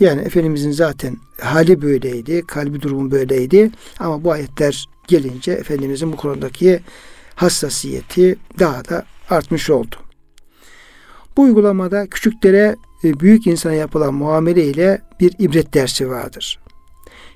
[0.00, 3.70] Yani Efendimizin zaten hali böyleydi, kalbi durumu böyleydi.
[3.98, 6.80] Ama bu ayetler gelince Efendimizin bu konudaki
[7.34, 9.96] hassasiyeti daha da artmış oldu.
[11.36, 16.60] Bu uygulamada küçüklere büyük insana yapılan muamele ile bir ibret dersi vardır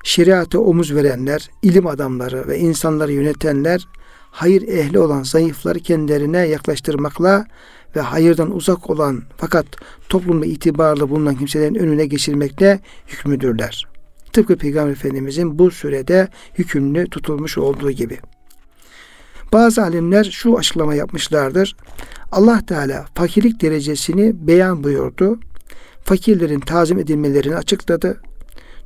[0.04, 3.88] şeriate omuz verenler, ilim adamları ve insanları yönetenler
[4.30, 7.46] hayır ehli olan zayıfları kendilerine yaklaştırmakla
[7.96, 9.66] ve hayırdan uzak olan fakat
[10.08, 13.86] toplumda itibarlı bulunan kimselerin önüne geçirmekle hükmüdürler.
[14.32, 18.18] Tıpkı Peygamber Efendimizin bu sürede hükümlü tutulmuş olduğu gibi.
[19.52, 21.76] Bazı alimler şu açıklama yapmışlardır.
[22.32, 25.38] Allah Teala fakirlik derecesini beyan buyurdu.
[26.04, 28.20] Fakirlerin tazim edilmelerini açıkladı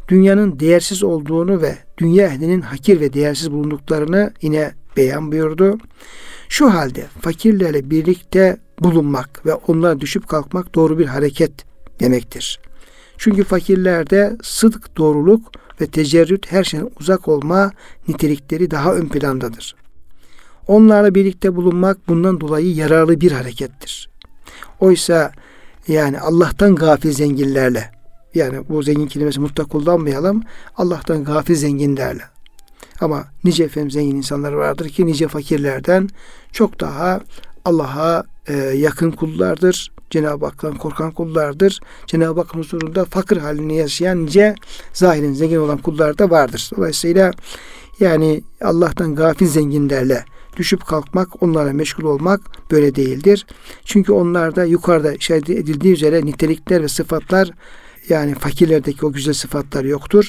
[0.09, 5.79] dünyanın değersiz olduğunu ve dünya ehlinin hakir ve değersiz bulunduklarını yine beyan buyurdu.
[6.49, 11.53] Şu halde fakirlerle birlikte bulunmak ve onlara düşüp kalkmak doğru bir hareket
[12.01, 12.61] demektir.
[13.19, 17.73] Çünkü fakirlerde sıdk, doğruluk ve tecerrüt her şeyden uzak olma
[18.09, 19.77] nitelikleri daha ön plandadır.
[20.67, 24.11] Onlarla birlikte bulunmak bundan dolayı yararlı bir harekettir.
[24.81, 25.33] Oysa
[25.89, 27.98] yani Allah'tan gafil zenginlerle
[28.35, 30.43] yani bu zengin kelimesi mutlak kullanmayalım.
[30.77, 32.29] Allah'tan gafil zengin derler.
[33.01, 36.09] Ama nice efendim zengin insanlar vardır ki nice fakirlerden
[36.53, 37.21] çok daha
[37.65, 39.93] Allah'a e, yakın kullardır.
[40.11, 41.81] Cenab-ı Hak'tan korkan kullardır.
[42.07, 44.55] Cenab-ı Hakk'ın huzurunda fakir halini yaşayan nice
[44.93, 46.71] zahirin zengin olan kullar da vardır.
[46.77, 47.33] Dolayısıyla
[48.01, 50.25] yani Allah'tan gafil zenginlerle
[50.57, 53.47] düşüp kalkmak, onlara meşgul olmak böyle değildir.
[53.85, 57.51] Çünkü onlarda yukarıda işaret edildiği üzere nitelikler ve sıfatlar
[58.11, 60.29] yani fakirlerdeki o güzel sıfatlar yoktur.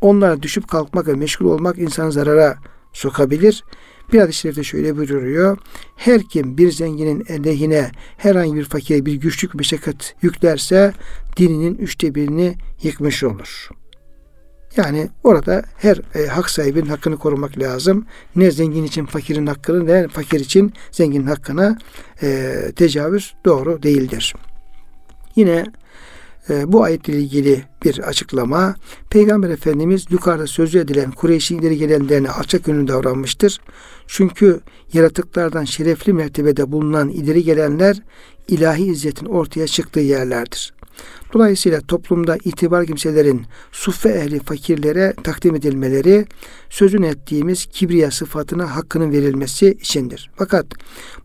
[0.00, 2.56] Onlara düşüp kalkmak ve meşgul olmak insanı zarara
[2.92, 3.64] sokabilir.
[4.12, 5.58] Bir hadis-i şerifte şöyle buyuruyor.
[5.96, 10.92] Her kim bir zenginin lehine herhangi bir fakire bir güçlük meşakkat yüklerse
[11.36, 13.68] dininin üçte birini yıkmış olur.
[14.76, 18.06] Yani orada her e, hak sahibinin hakkını korumak lazım.
[18.36, 21.78] Ne zengin için fakirin hakkını ne fakir için zenginin hakkına
[22.22, 24.34] e, tecavüz doğru değildir.
[25.36, 25.66] Yine
[26.48, 28.74] bu ayetle ilgili bir açıklama.
[29.10, 33.60] Peygamber Efendimiz yukarıda sözü edilen Kureyş'in ileri gelenlerine alçak yönlü davranmıştır.
[34.06, 34.60] Çünkü
[34.92, 38.02] yaratıklardan şerefli mertebede bulunan ileri gelenler
[38.48, 40.74] ilahi izzetin ortaya çıktığı yerlerdir.
[41.34, 46.26] Dolayısıyla toplumda itibar kimselerin suffe ehli fakirlere takdim edilmeleri
[46.70, 50.30] sözün ettiğimiz kibriya sıfatına hakkının verilmesi içindir.
[50.36, 50.66] Fakat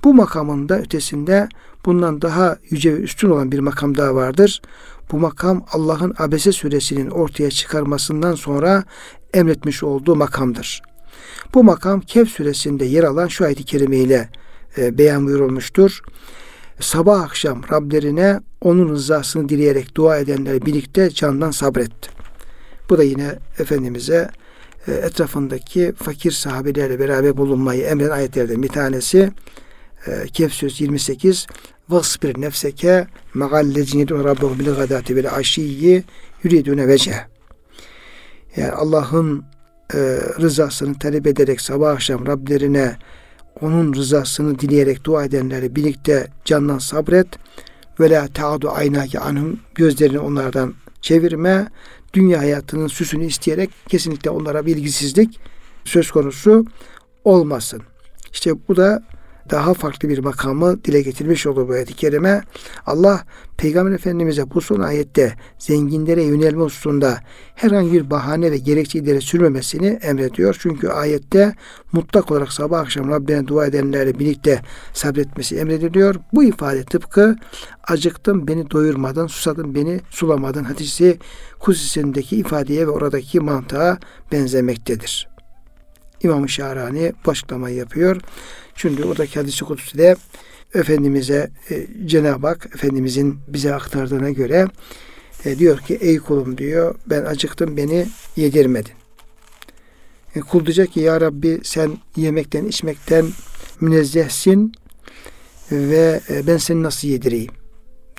[0.04, 1.50] bu makamın da ötesinde
[1.86, 4.62] bundan daha yüce ve üstün olan bir makam daha vardır.
[5.12, 8.84] Bu makam Allah'ın Abese suresinin ortaya çıkarmasından sonra
[9.34, 10.82] emretmiş olduğu makamdır.
[11.54, 14.30] Bu makam Kehf suresinde yer alan şu ayet-i kerime ile
[14.78, 16.02] e, beyan buyurulmuştur.
[16.80, 22.10] Sabah akşam Rablerine onun rızasını dileyerek dua edenler birlikte candan sabretti.
[22.90, 24.30] Bu da yine Efendimiz'e
[24.88, 29.32] e, etrafındaki fakir sahabelerle beraber bulunmayı emreden ayetlerden bir tanesi.
[30.08, 31.48] e, Kehf söz 28
[31.90, 36.04] Vasbir nefseke me'allezine rabbuhu bil gadati vel aşiyyi
[36.44, 37.16] yuridune vece.
[38.56, 39.46] Yani Allah'ın
[39.94, 39.98] e,
[40.40, 42.98] rızasını talep ederek sabah akşam Rablerine
[43.62, 47.28] onun rızasını dileyerek dua edenleri birlikte candan sabret
[48.00, 51.68] ve la taadu aynaki anhum gözlerini onlardan çevirme
[52.14, 55.40] dünya hayatının süsünü isteyerek kesinlikle onlara bilgisizlik
[55.86, 56.66] söz konusu
[57.24, 57.82] olmasın.
[58.34, 59.04] İşte bu da
[59.50, 62.42] daha farklı bir makamı dile getirmiş olur bu ayet-i kerime.
[62.86, 63.24] Allah
[63.58, 67.20] Peygamber Efendimiz'e bu son ayette zenginlere yönelme hususunda
[67.56, 70.58] herhangi bir bahane ve gerekçe ileri sürmemesini emrediyor.
[70.60, 71.56] Çünkü ayette
[71.92, 74.62] mutlak olarak sabah akşam Rabbine dua edenlerle birlikte
[74.94, 76.16] sabretmesi emrediliyor.
[76.34, 77.36] Bu ifade tıpkı
[77.88, 81.20] acıktım beni doyurmadın, susadım beni sulamadın hadisi
[81.60, 83.98] kusisindeki ifadeye ve oradaki mantığa
[84.32, 85.37] benzemektedir.
[86.24, 88.22] İmam-ı Şahrani bu açıklamayı yapıyor.
[88.76, 90.16] Çünkü oradaki hadisi kutsuda
[90.74, 94.68] Efendimiz'e e, Cenab-ı Hak Efendimiz'in bize aktardığına göre
[95.46, 98.94] e, diyor ki ey kulum diyor ben acıktım beni yedirmedin.
[100.36, 103.26] E, kul diyecek ki ya Rabbi sen yemekten içmekten
[103.82, 104.74] münezzehsin
[105.72, 107.52] ve e, ben seni nasıl yedireyim?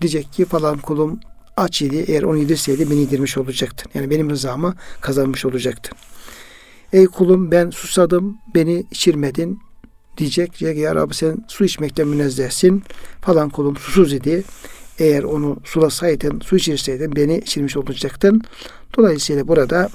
[0.00, 1.20] Diyecek ki falan kulum
[1.56, 3.90] aç idi eğer onu yedirseydi beni yedirmiş olacaktın.
[3.94, 5.98] Yani benim rızamı kazanmış olacaktın.
[6.92, 9.58] Ey kulum ben susadım beni içirmedin
[10.18, 10.58] diyecek.
[10.60, 12.82] Diyecek ya Rabbi sen su içmekten münezzehsin.
[13.20, 14.44] Falan kulum susuz idi.
[14.98, 18.42] Eğer onu sulasaydın, su içirseydin beni içirmiş olacaktın.
[18.96, 19.88] Dolayısıyla burada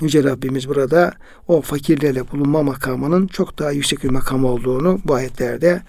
[0.00, 1.12] Yüce Rabbimiz burada
[1.48, 5.82] o fakirlerle bulunma makamının çok daha yüksek bir makam olduğunu bu ayetlerde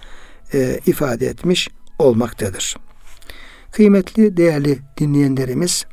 [0.54, 2.78] e, ifade etmiş olmaktadır.
[3.72, 5.86] Kıymetli, değerli dinleyenlerimiz,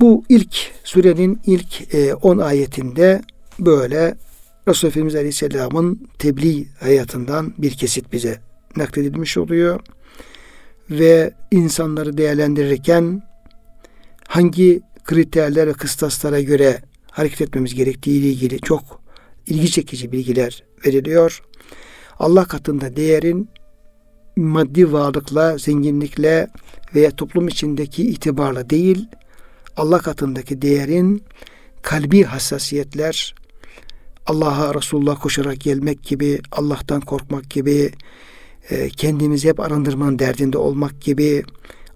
[0.00, 3.22] bu ilk surenin ilk 10 e, ayetinde
[3.58, 4.14] böyle
[4.68, 8.40] Resulullah Efendimiz Aleyhisselam'ın tebliğ hayatından bir kesit bize
[8.76, 9.80] nakledilmiş oluyor.
[10.90, 13.22] Ve insanları değerlendirirken
[14.28, 19.00] hangi kriterler ve kıstaslara göre hareket etmemiz gerektiği ile ilgili çok
[19.46, 21.42] ilgi çekici bilgiler veriliyor.
[22.18, 23.48] Allah katında değerin
[24.36, 26.48] maddi varlıkla, zenginlikle
[26.94, 29.08] veya toplum içindeki itibarla değil,
[29.76, 31.24] Allah katındaki değerin
[31.82, 33.34] kalbi hassasiyetler,
[34.28, 37.92] Allah'a Resulullah koşarak gelmek gibi, Allah'tan korkmak gibi,
[38.70, 41.42] e, kendimizi hep arındırmanın derdinde olmak gibi,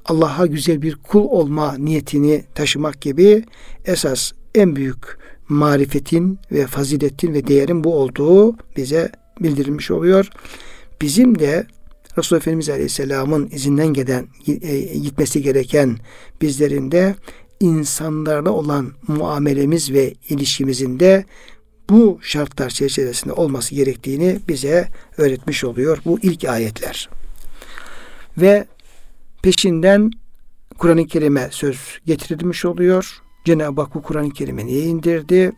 [0.04, 3.44] Allah'a güzel bir kul olma niyetini taşımak gibi
[3.84, 5.18] esas en büyük
[5.48, 10.28] marifetin ve faziletin ve değerin bu olduğu bize bildirilmiş oluyor.
[11.00, 11.66] Bizim de
[12.18, 15.96] Resulullah Efendimiz Aleyhisselam'ın izinden gelen e, gitmesi gereken
[16.42, 17.14] bizlerin de
[17.60, 21.24] insanlarla olan muamelemiz ve ilişkimizin de
[21.90, 27.08] bu şartlar çerçevesinde olması gerektiğini bize öğretmiş oluyor bu ilk ayetler.
[28.38, 28.66] Ve
[29.42, 30.10] peşinden
[30.78, 33.22] Kur'an-ı Kerim'e söz getirilmiş oluyor.
[33.44, 35.52] Cenab-ı Hak bu Kur'an-ı Kerim'i niye indirdi?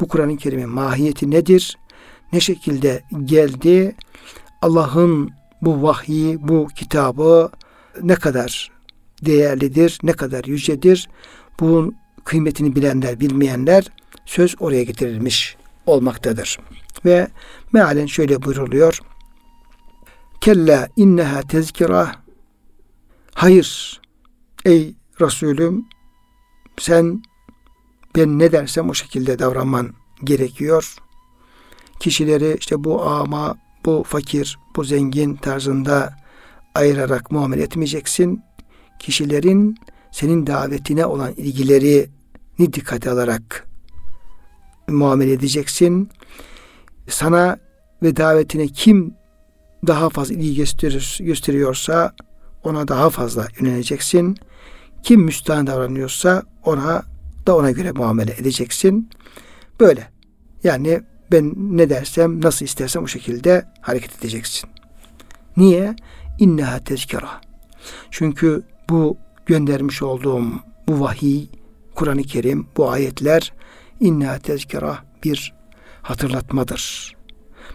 [0.00, 1.78] Bu Kur'an-ı Kerim'in mahiyeti nedir?
[2.32, 3.94] Ne şekilde geldi?
[4.62, 5.30] Allah'ın
[5.62, 7.50] bu vahyi, bu kitabı
[8.02, 8.70] ne kadar
[9.22, 11.08] değerlidir, ne kadar yücedir?
[11.60, 13.84] Bunun kıymetini bilenler, bilmeyenler
[14.26, 15.56] söz oraya getirilmiş
[15.86, 16.58] olmaktadır.
[17.04, 17.28] Ve
[17.72, 19.00] mealen şöyle buyruluyor.
[20.40, 22.26] Kella inneha tezkira
[23.36, 24.00] Hayır
[24.64, 25.86] ey Resulüm
[26.78, 27.22] sen
[28.16, 30.96] ben ne dersem o şekilde davranman gerekiyor.
[32.00, 36.16] Kişileri işte bu ama, bu fakir, bu zengin tarzında
[36.74, 38.42] ayırarak muamele etmeyeceksin.
[38.98, 39.76] Kişilerin
[40.12, 43.65] senin davetine olan ilgilerini dikkate alarak
[44.88, 46.10] muamele edeceksin.
[47.08, 47.56] Sana
[48.02, 49.14] ve davetine kim
[49.86, 52.14] daha fazla ilgi gösterir, gösteriyorsa
[52.64, 54.36] ona daha fazla yöneleceksin.
[55.02, 57.02] Kim müstahane davranıyorsa ona
[57.46, 59.10] da ona göre muamele edeceksin.
[59.80, 60.08] Böyle.
[60.64, 61.00] Yani
[61.32, 64.70] ben ne dersem, nasıl istersem o şekilde hareket edeceksin.
[65.56, 65.96] Niye?
[66.38, 67.40] İnneha tezkara.
[68.10, 69.16] Çünkü bu
[69.46, 70.44] göndermiş olduğum
[70.88, 71.46] bu vahiy,
[71.94, 73.52] Kur'an-ı Kerim, bu ayetler
[74.00, 75.54] inna tezkira bir
[76.02, 77.16] hatırlatmadır.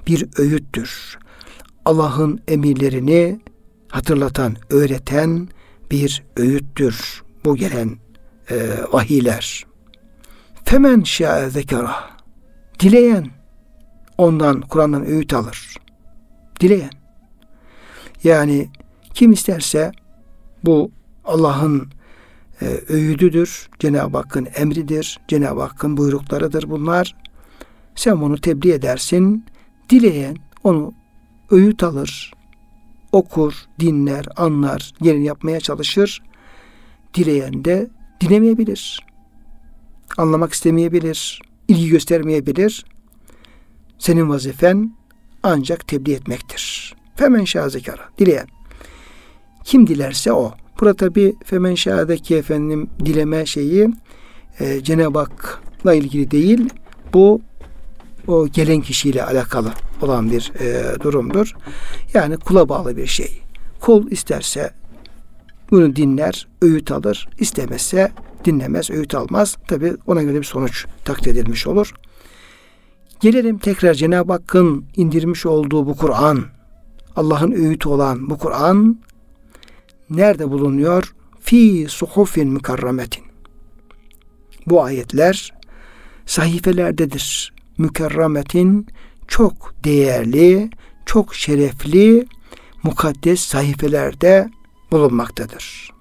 [0.08, 1.18] Bir öğüttür.
[1.86, 3.40] Allah'ın emirlerini
[3.90, 5.48] hatırlatan, öğreten
[5.92, 7.24] bir öğüttür.
[7.46, 7.98] Bu gelen
[8.50, 9.66] e, vahiyler.
[10.66, 11.96] Femen şa'e zekara.
[12.80, 13.28] Dileyen
[14.18, 15.78] ondan Kur'an'dan öğüt alır.
[16.60, 16.92] Dileyen.
[18.24, 18.70] Yani
[19.14, 19.92] kim isterse
[20.64, 20.92] bu
[21.26, 21.92] Allah'ın
[22.66, 23.70] öğüdüdür.
[23.80, 25.20] Cenab-ı Hakk'ın emridir.
[25.28, 27.16] Cenab-ı Hakk'ın buyruklarıdır bunlar.
[27.96, 29.46] Sen bunu tebliğ edersin.
[29.90, 30.94] Dileyen onu
[31.52, 32.34] öğüt alır.
[33.12, 36.22] okur, dinler, anlar, yerini yapmaya çalışır.
[37.14, 37.90] Dileyen de
[38.22, 39.06] dilemeyebilir.
[40.18, 42.86] Anlamak istemeyebilir, ilgi göstermeyebilir.
[44.00, 44.96] Senin vazifen
[45.44, 46.96] ancak tebliğ etmektir.
[47.16, 48.48] Femen şazekara, dileyen.
[49.64, 50.54] Kim dilerse o.
[50.82, 53.90] Burada tabi femen şa'daki efendim dileme şeyi
[54.60, 56.70] e, Cenab-ı Hak'la ilgili değil.
[57.14, 57.42] Bu
[58.28, 61.56] o gelen kişiyle alakalı olan bir e, durumdur.
[62.14, 63.42] Yani kula bağlı bir şey.
[63.80, 64.74] Kul isterse
[65.72, 67.30] bunu dinler, öğüt alır.
[67.40, 68.12] İstemezse
[68.46, 69.58] dinlemez, öğüt almaz.
[69.68, 71.94] Tabi ona göre bir sonuç takdir edilmiş olur.
[73.20, 76.44] Gelelim tekrar Cenab-ı Hakk'ın indirmiş olduğu bu Kur'an,
[77.16, 78.98] Allah'ın öğütü olan bu Kur'an
[80.12, 81.14] nerede bulunuyor?
[81.40, 83.24] Fi suhufin mükerremetin.
[84.68, 85.54] Bu ayetler
[86.26, 87.54] sahifelerdedir.
[87.78, 88.88] Mükerremetin
[89.28, 90.70] çok değerli,
[91.06, 92.26] çok şerefli,
[92.84, 94.50] mukaddes sahifelerde
[94.92, 95.92] bulunmaktadır.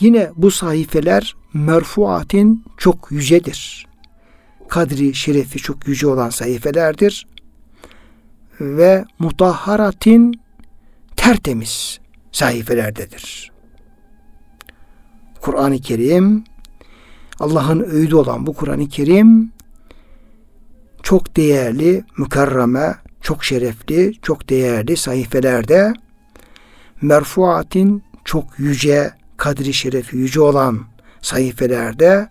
[0.00, 3.86] Yine bu sahifeler merfuatin çok yücedir.
[4.68, 7.26] Kadri şerefi çok yüce olan sahifelerdir.
[8.60, 10.40] Ve mutahharatin
[11.16, 12.00] tertemiz
[12.32, 13.52] sahifelerdedir.
[15.40, 16.44] Kur'an-ı Kerim
[17.40, 19.52] Allah'ın öğüdü olan bu Kur'an-ı Kerim
[21.02, 25.92] çok değerli, mükerreme, çok şerefli, çok değerli sayfelerde
[27.02, 30.80] merfuatin çok yüce, kadri şerefi yüce olan
[31.20, 32.28] sayfelerde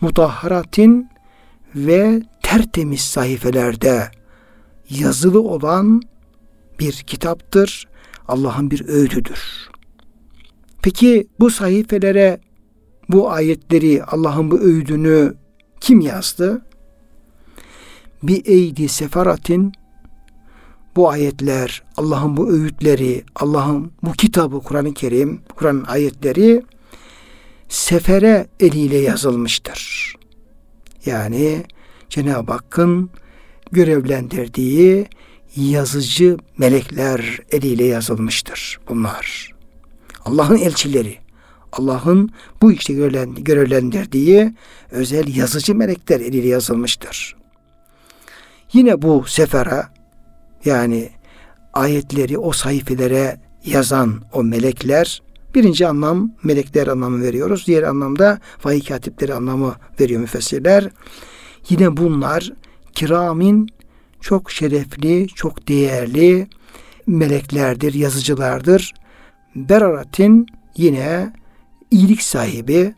[0.00, 1.08] mutahharatin
[1.74, 4.10] ve tertemiz sayfelerde
[4.90, 6.02] yazılı olan
[6.78, 7.88] bir kitaptır.
[8.28, 9.70] Allah'ın bir öğüdüdür.
[10.82, 12.40] Peki bu sayfelere
[13.08, 15.34] bu ayetleri, Allah'ın bu öğüdünü
[15.80, 16.62] kim yazdı?
[18.22, 19.72] Bir eydi sefaratin
[20.96, 26.62] bu ayetler, Allah'ın bu öğütleri, Allah'ın bu kitabı, Kur'an-ı Kerim, Kur'an'ın ayetleri
[27.68, 30.12] sefere eliyle yazılmıştır.
[31.06, 31.64] Yani
[32.08, 33.10] Cenab-ı Hakk'ın
[33.72, 35.06] görevlendirdiği
[35.56, 39.52] yazıcı melekler eliyle yazılmıştır bunlar.
[40.24, 41.18] Allah'ın elçileri,
[41.72, 42.30] Allah'ın
[42.62, 42.94] bu işte
[43.36, 44.54] görevlendirdiği
[44.90, 47.36] özel yazıcı melekler eliyle yazılmıştır.
[48.72, 49.82] Yine bu sefere
[50.64, 51.10] yani
[51.72, 55.22] ayetleri o sayfelere yazan o melekler
[55.54, 57.66] birinci anlam melekler anlamı veriyoruz.
[57.66, 60.88] Diğer anlamda vahiy katipleri anlamı veriyor müfessirler.
[61.68, 62.52] Yine bunlar
[62.92, 63.68] kiramin
[64.22, 66.48] çok şerefli, çok değerli
[67.06, 68.94] meleklerdir, yazıcılardır.
[69.56, 70.46] Beraratin
[70.76, 71.32] yine
[71.90, 72.94] iyilik sahibi,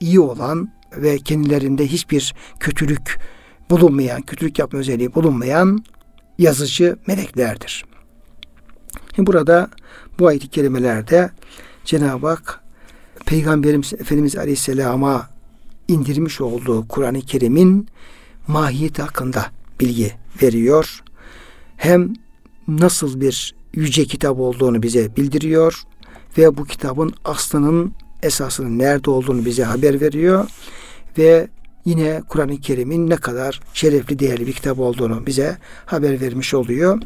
[0.00, 3.18] iyi olan ve kendilerinde hiçbir kötülük
[3.70, 5.84] bulunmayan, kötülük yapma özelliği bulunmayan
[6.38, 7.84] yazıcı meleklerdir.
[9.18, 9.70] Burada
[10.18, 11.30] bu ayet-i kerimelerde
[11.84, 12.60] Cenab-ı Hak
[13.26, 15.28] Peygamberimiz Efendimiz Aleyhisselam'a
[15.88, 17.88] indirmiş olduğu Kur'an-ı Kerim'in
[18.46, 19.46] mahiyeti hakkında
[19.80, 21.02] bilgi veriyor.
[21.76, 22.12] Hem
[22.68, 25.82] nasıl bir yüce kitap olduğunu bize bildiriyor
[26.38, 30.48] ve bu kitabın aslının esasının nerede olduğunu bize haber veriyor
[31.18, 31.48] ve
[31.84, 37.02] yine Kur'an-ı Kerim'in ne kadar şerefli değerli bir kitap olduğunu bize haber vermiş oluyor.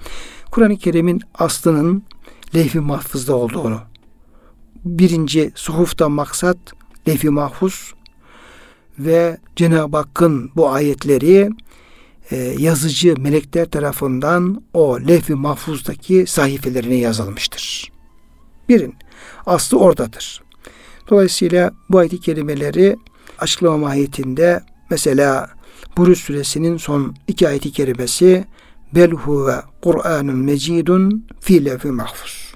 [0.51, 2.03] Kur'an-ı Kerim'in aslının
[2.55, 3.81] lehvi mahfızda olduğunu
[4.85, 6.59] birinci suhuftan maksat
[7.09, 7.95] lehvi mahfuz
[8.99, 11.51] ve Cenab-ı Hakk'ın bu ayetleri
[12.31, 17.93] e, yazıcı melekler tarafından o lehvi mahfuzdaki sahifelerine yazılmıştır.
[18.69, 18.95] Birin
[19.47, 20.43] aslı oradadır.
[21.11, 22.97] Dolayısıyla bu ayet-i kerimeleri
[23.39, 24.61] açıklama mahiyetinde
[24.91, 25.51] mesela
[25.97, 28.45] Buruş suresinin son iki ayet-i kerimesi
[28.95, 32.55] bel huve Kur'anun mecidun fi levh mahfuz.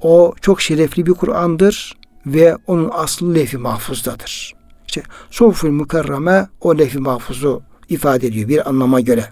[0.00, 1.96] O çok şerefli bir Kur'an'dır
[2.26, 4.54] ve onun aslı levh-i mahfuzdadır.
[4.86, 7.62] İşte Soful Mükerreme o levh-i mahfuzu
[7.92, 9.24] ifade ediyor bir anlama göre.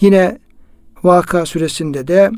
[0.00, 0.38] Yine
[1.04, 2.30] Vaka suresinde de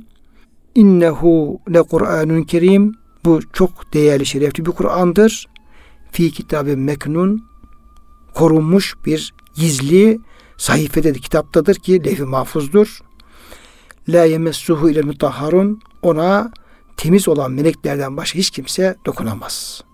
[0.75, 2.95] innehu le Kur'anun kerim
[3.25, 5.47] bu çok değerli şerefli bir Kur'an'dır.
[6.13, 7.45] Fi kitabı meknun
[8.35, 10.19] korunmuş bir gizli
[10.57, 13.01] sayfededir, kitaptadır ki levh-i mahfuzdur.
[14.09, 16.51] La yemessuhu ile mutahharun ona
[16.97, 19.85] temiz olan meleklerden başka hiç kimse dokunamaz.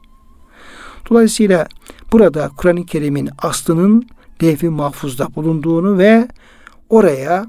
[1.11, 1.69] Dolayısıyla
[2.13, 4.09] burada Kur'an-ı Kerim'in aslının
[4.43, 6.29] levh-i mahfuzda bulunduğunu ve
[6.89, 7.47] oraya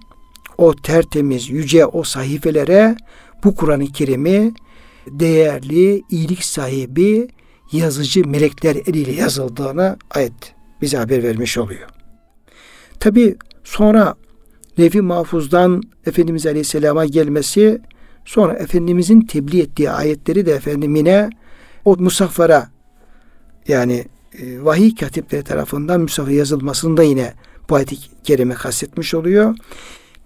[0.58, 2.96] o tertemiz, yüce o sahifelere
[3.44, 4.54] bu Kur'an-ı Kerim'i
[5.08, 7.28] değerli, iyilik sahibi
[7.72, 11.90] yazıcı melekler eliyle yazıldığını ayet bize haber vermiş oluyor.
[13.00, 14.16] Tabi sonra
[14.80, 17.82] Levh-i Mahfuz'dan Efendimiz Aleyhisselam'a gelmesi
[18.26, 21.30] Sonra Efendimizin tebliğ ettiği ayetleri de efendim yine
[21.86, 22.70] o musaflara
[23.68, 24.06] yani
[24.40, 27.34] e, vahiy katipleri tarafından musaffa yazılmasını da yine
[27.70, 29.56] bu ayet-i kerime kastetmiş oluyor.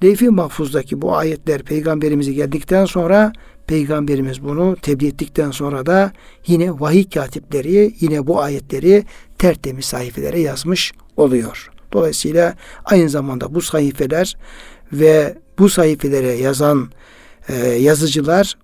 [0.03, 3.33] Leyfi mahfuzdaki bu ayetler peygamberimize geldikten sonra
[3.67, 6.11] peygamberimiz bunu tebliğ ettikten sonra da
[6.47, 9.03] yine vahiy katipleri yine bu ayetleri
[9.37, 11.71] tertemiz sayfelere yazmış oluyor.
[11.93, 12.55] Dolayısıyla
[12.85, 14.37] aynı zamanda bu sayfeler
[14.93, 16.89] ve bu sayfelere yazan
[17.49, 18.57] e, yazıcılar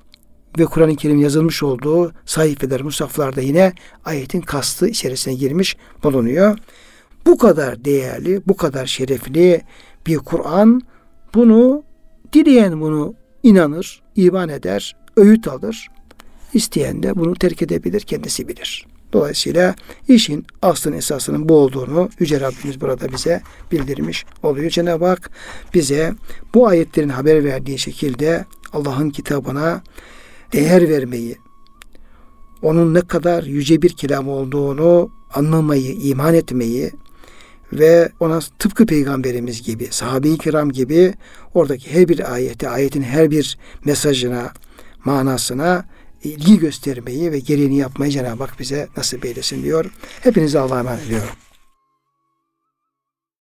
[0.59, 3.73] ve Kur'an-ı Kerim yazılmış olduğu sayfeler, musaflarda yine
[4.05, 6.57] ayetin kastı içerisine girmiş bulunuyor.
[7.25, 9.61] Bu kadar değerli, bu kadar şerefli
[10.07, 10.81] bir Kur'an
[11.33, 11.83] bunu
[12.33, 15.87] dileyen bunu inanır, iman eder, öğüt alır.
[16.53, 18.87] İsteyen de bunu terk edebilir, kendisi bilir.
[19.13, 19.75] Dolayısıyla
[20.07, 23.41] işin aslın esasının bu olduğunu Yüce Rabbimiz burada bize
[23.71, 24.69] bildirmiş oluyor.
[24.69, 25.29] Cenab-ı Hak
[25.73, 26.13] bize
[26.53, 29.81] bu ayetlerin haber verdiği şekilde Allah'ın kitabına
[30.53, 31.37] değer vermeyi,
[32.61, 36.91] onun ne kadar yüce bir kelam olduğunu anlamayı, iman etmeyi
[37.73, 41.13] ve ona tıpkı peygamberimiz gibi, sahabe-i kiram gibi
[41.53, 44.53] oradaki her bir ayete, ayetin her bir mesajına,
[45.05, 45.85] manasına
[46.23, 49.85] ilgi göstermeyi ve gereğini yapmayı Cenab-ı Hak bize nasip eylesin diyor.
[50.21, 51.29] Hepinize Allah'a emanet ediyorum.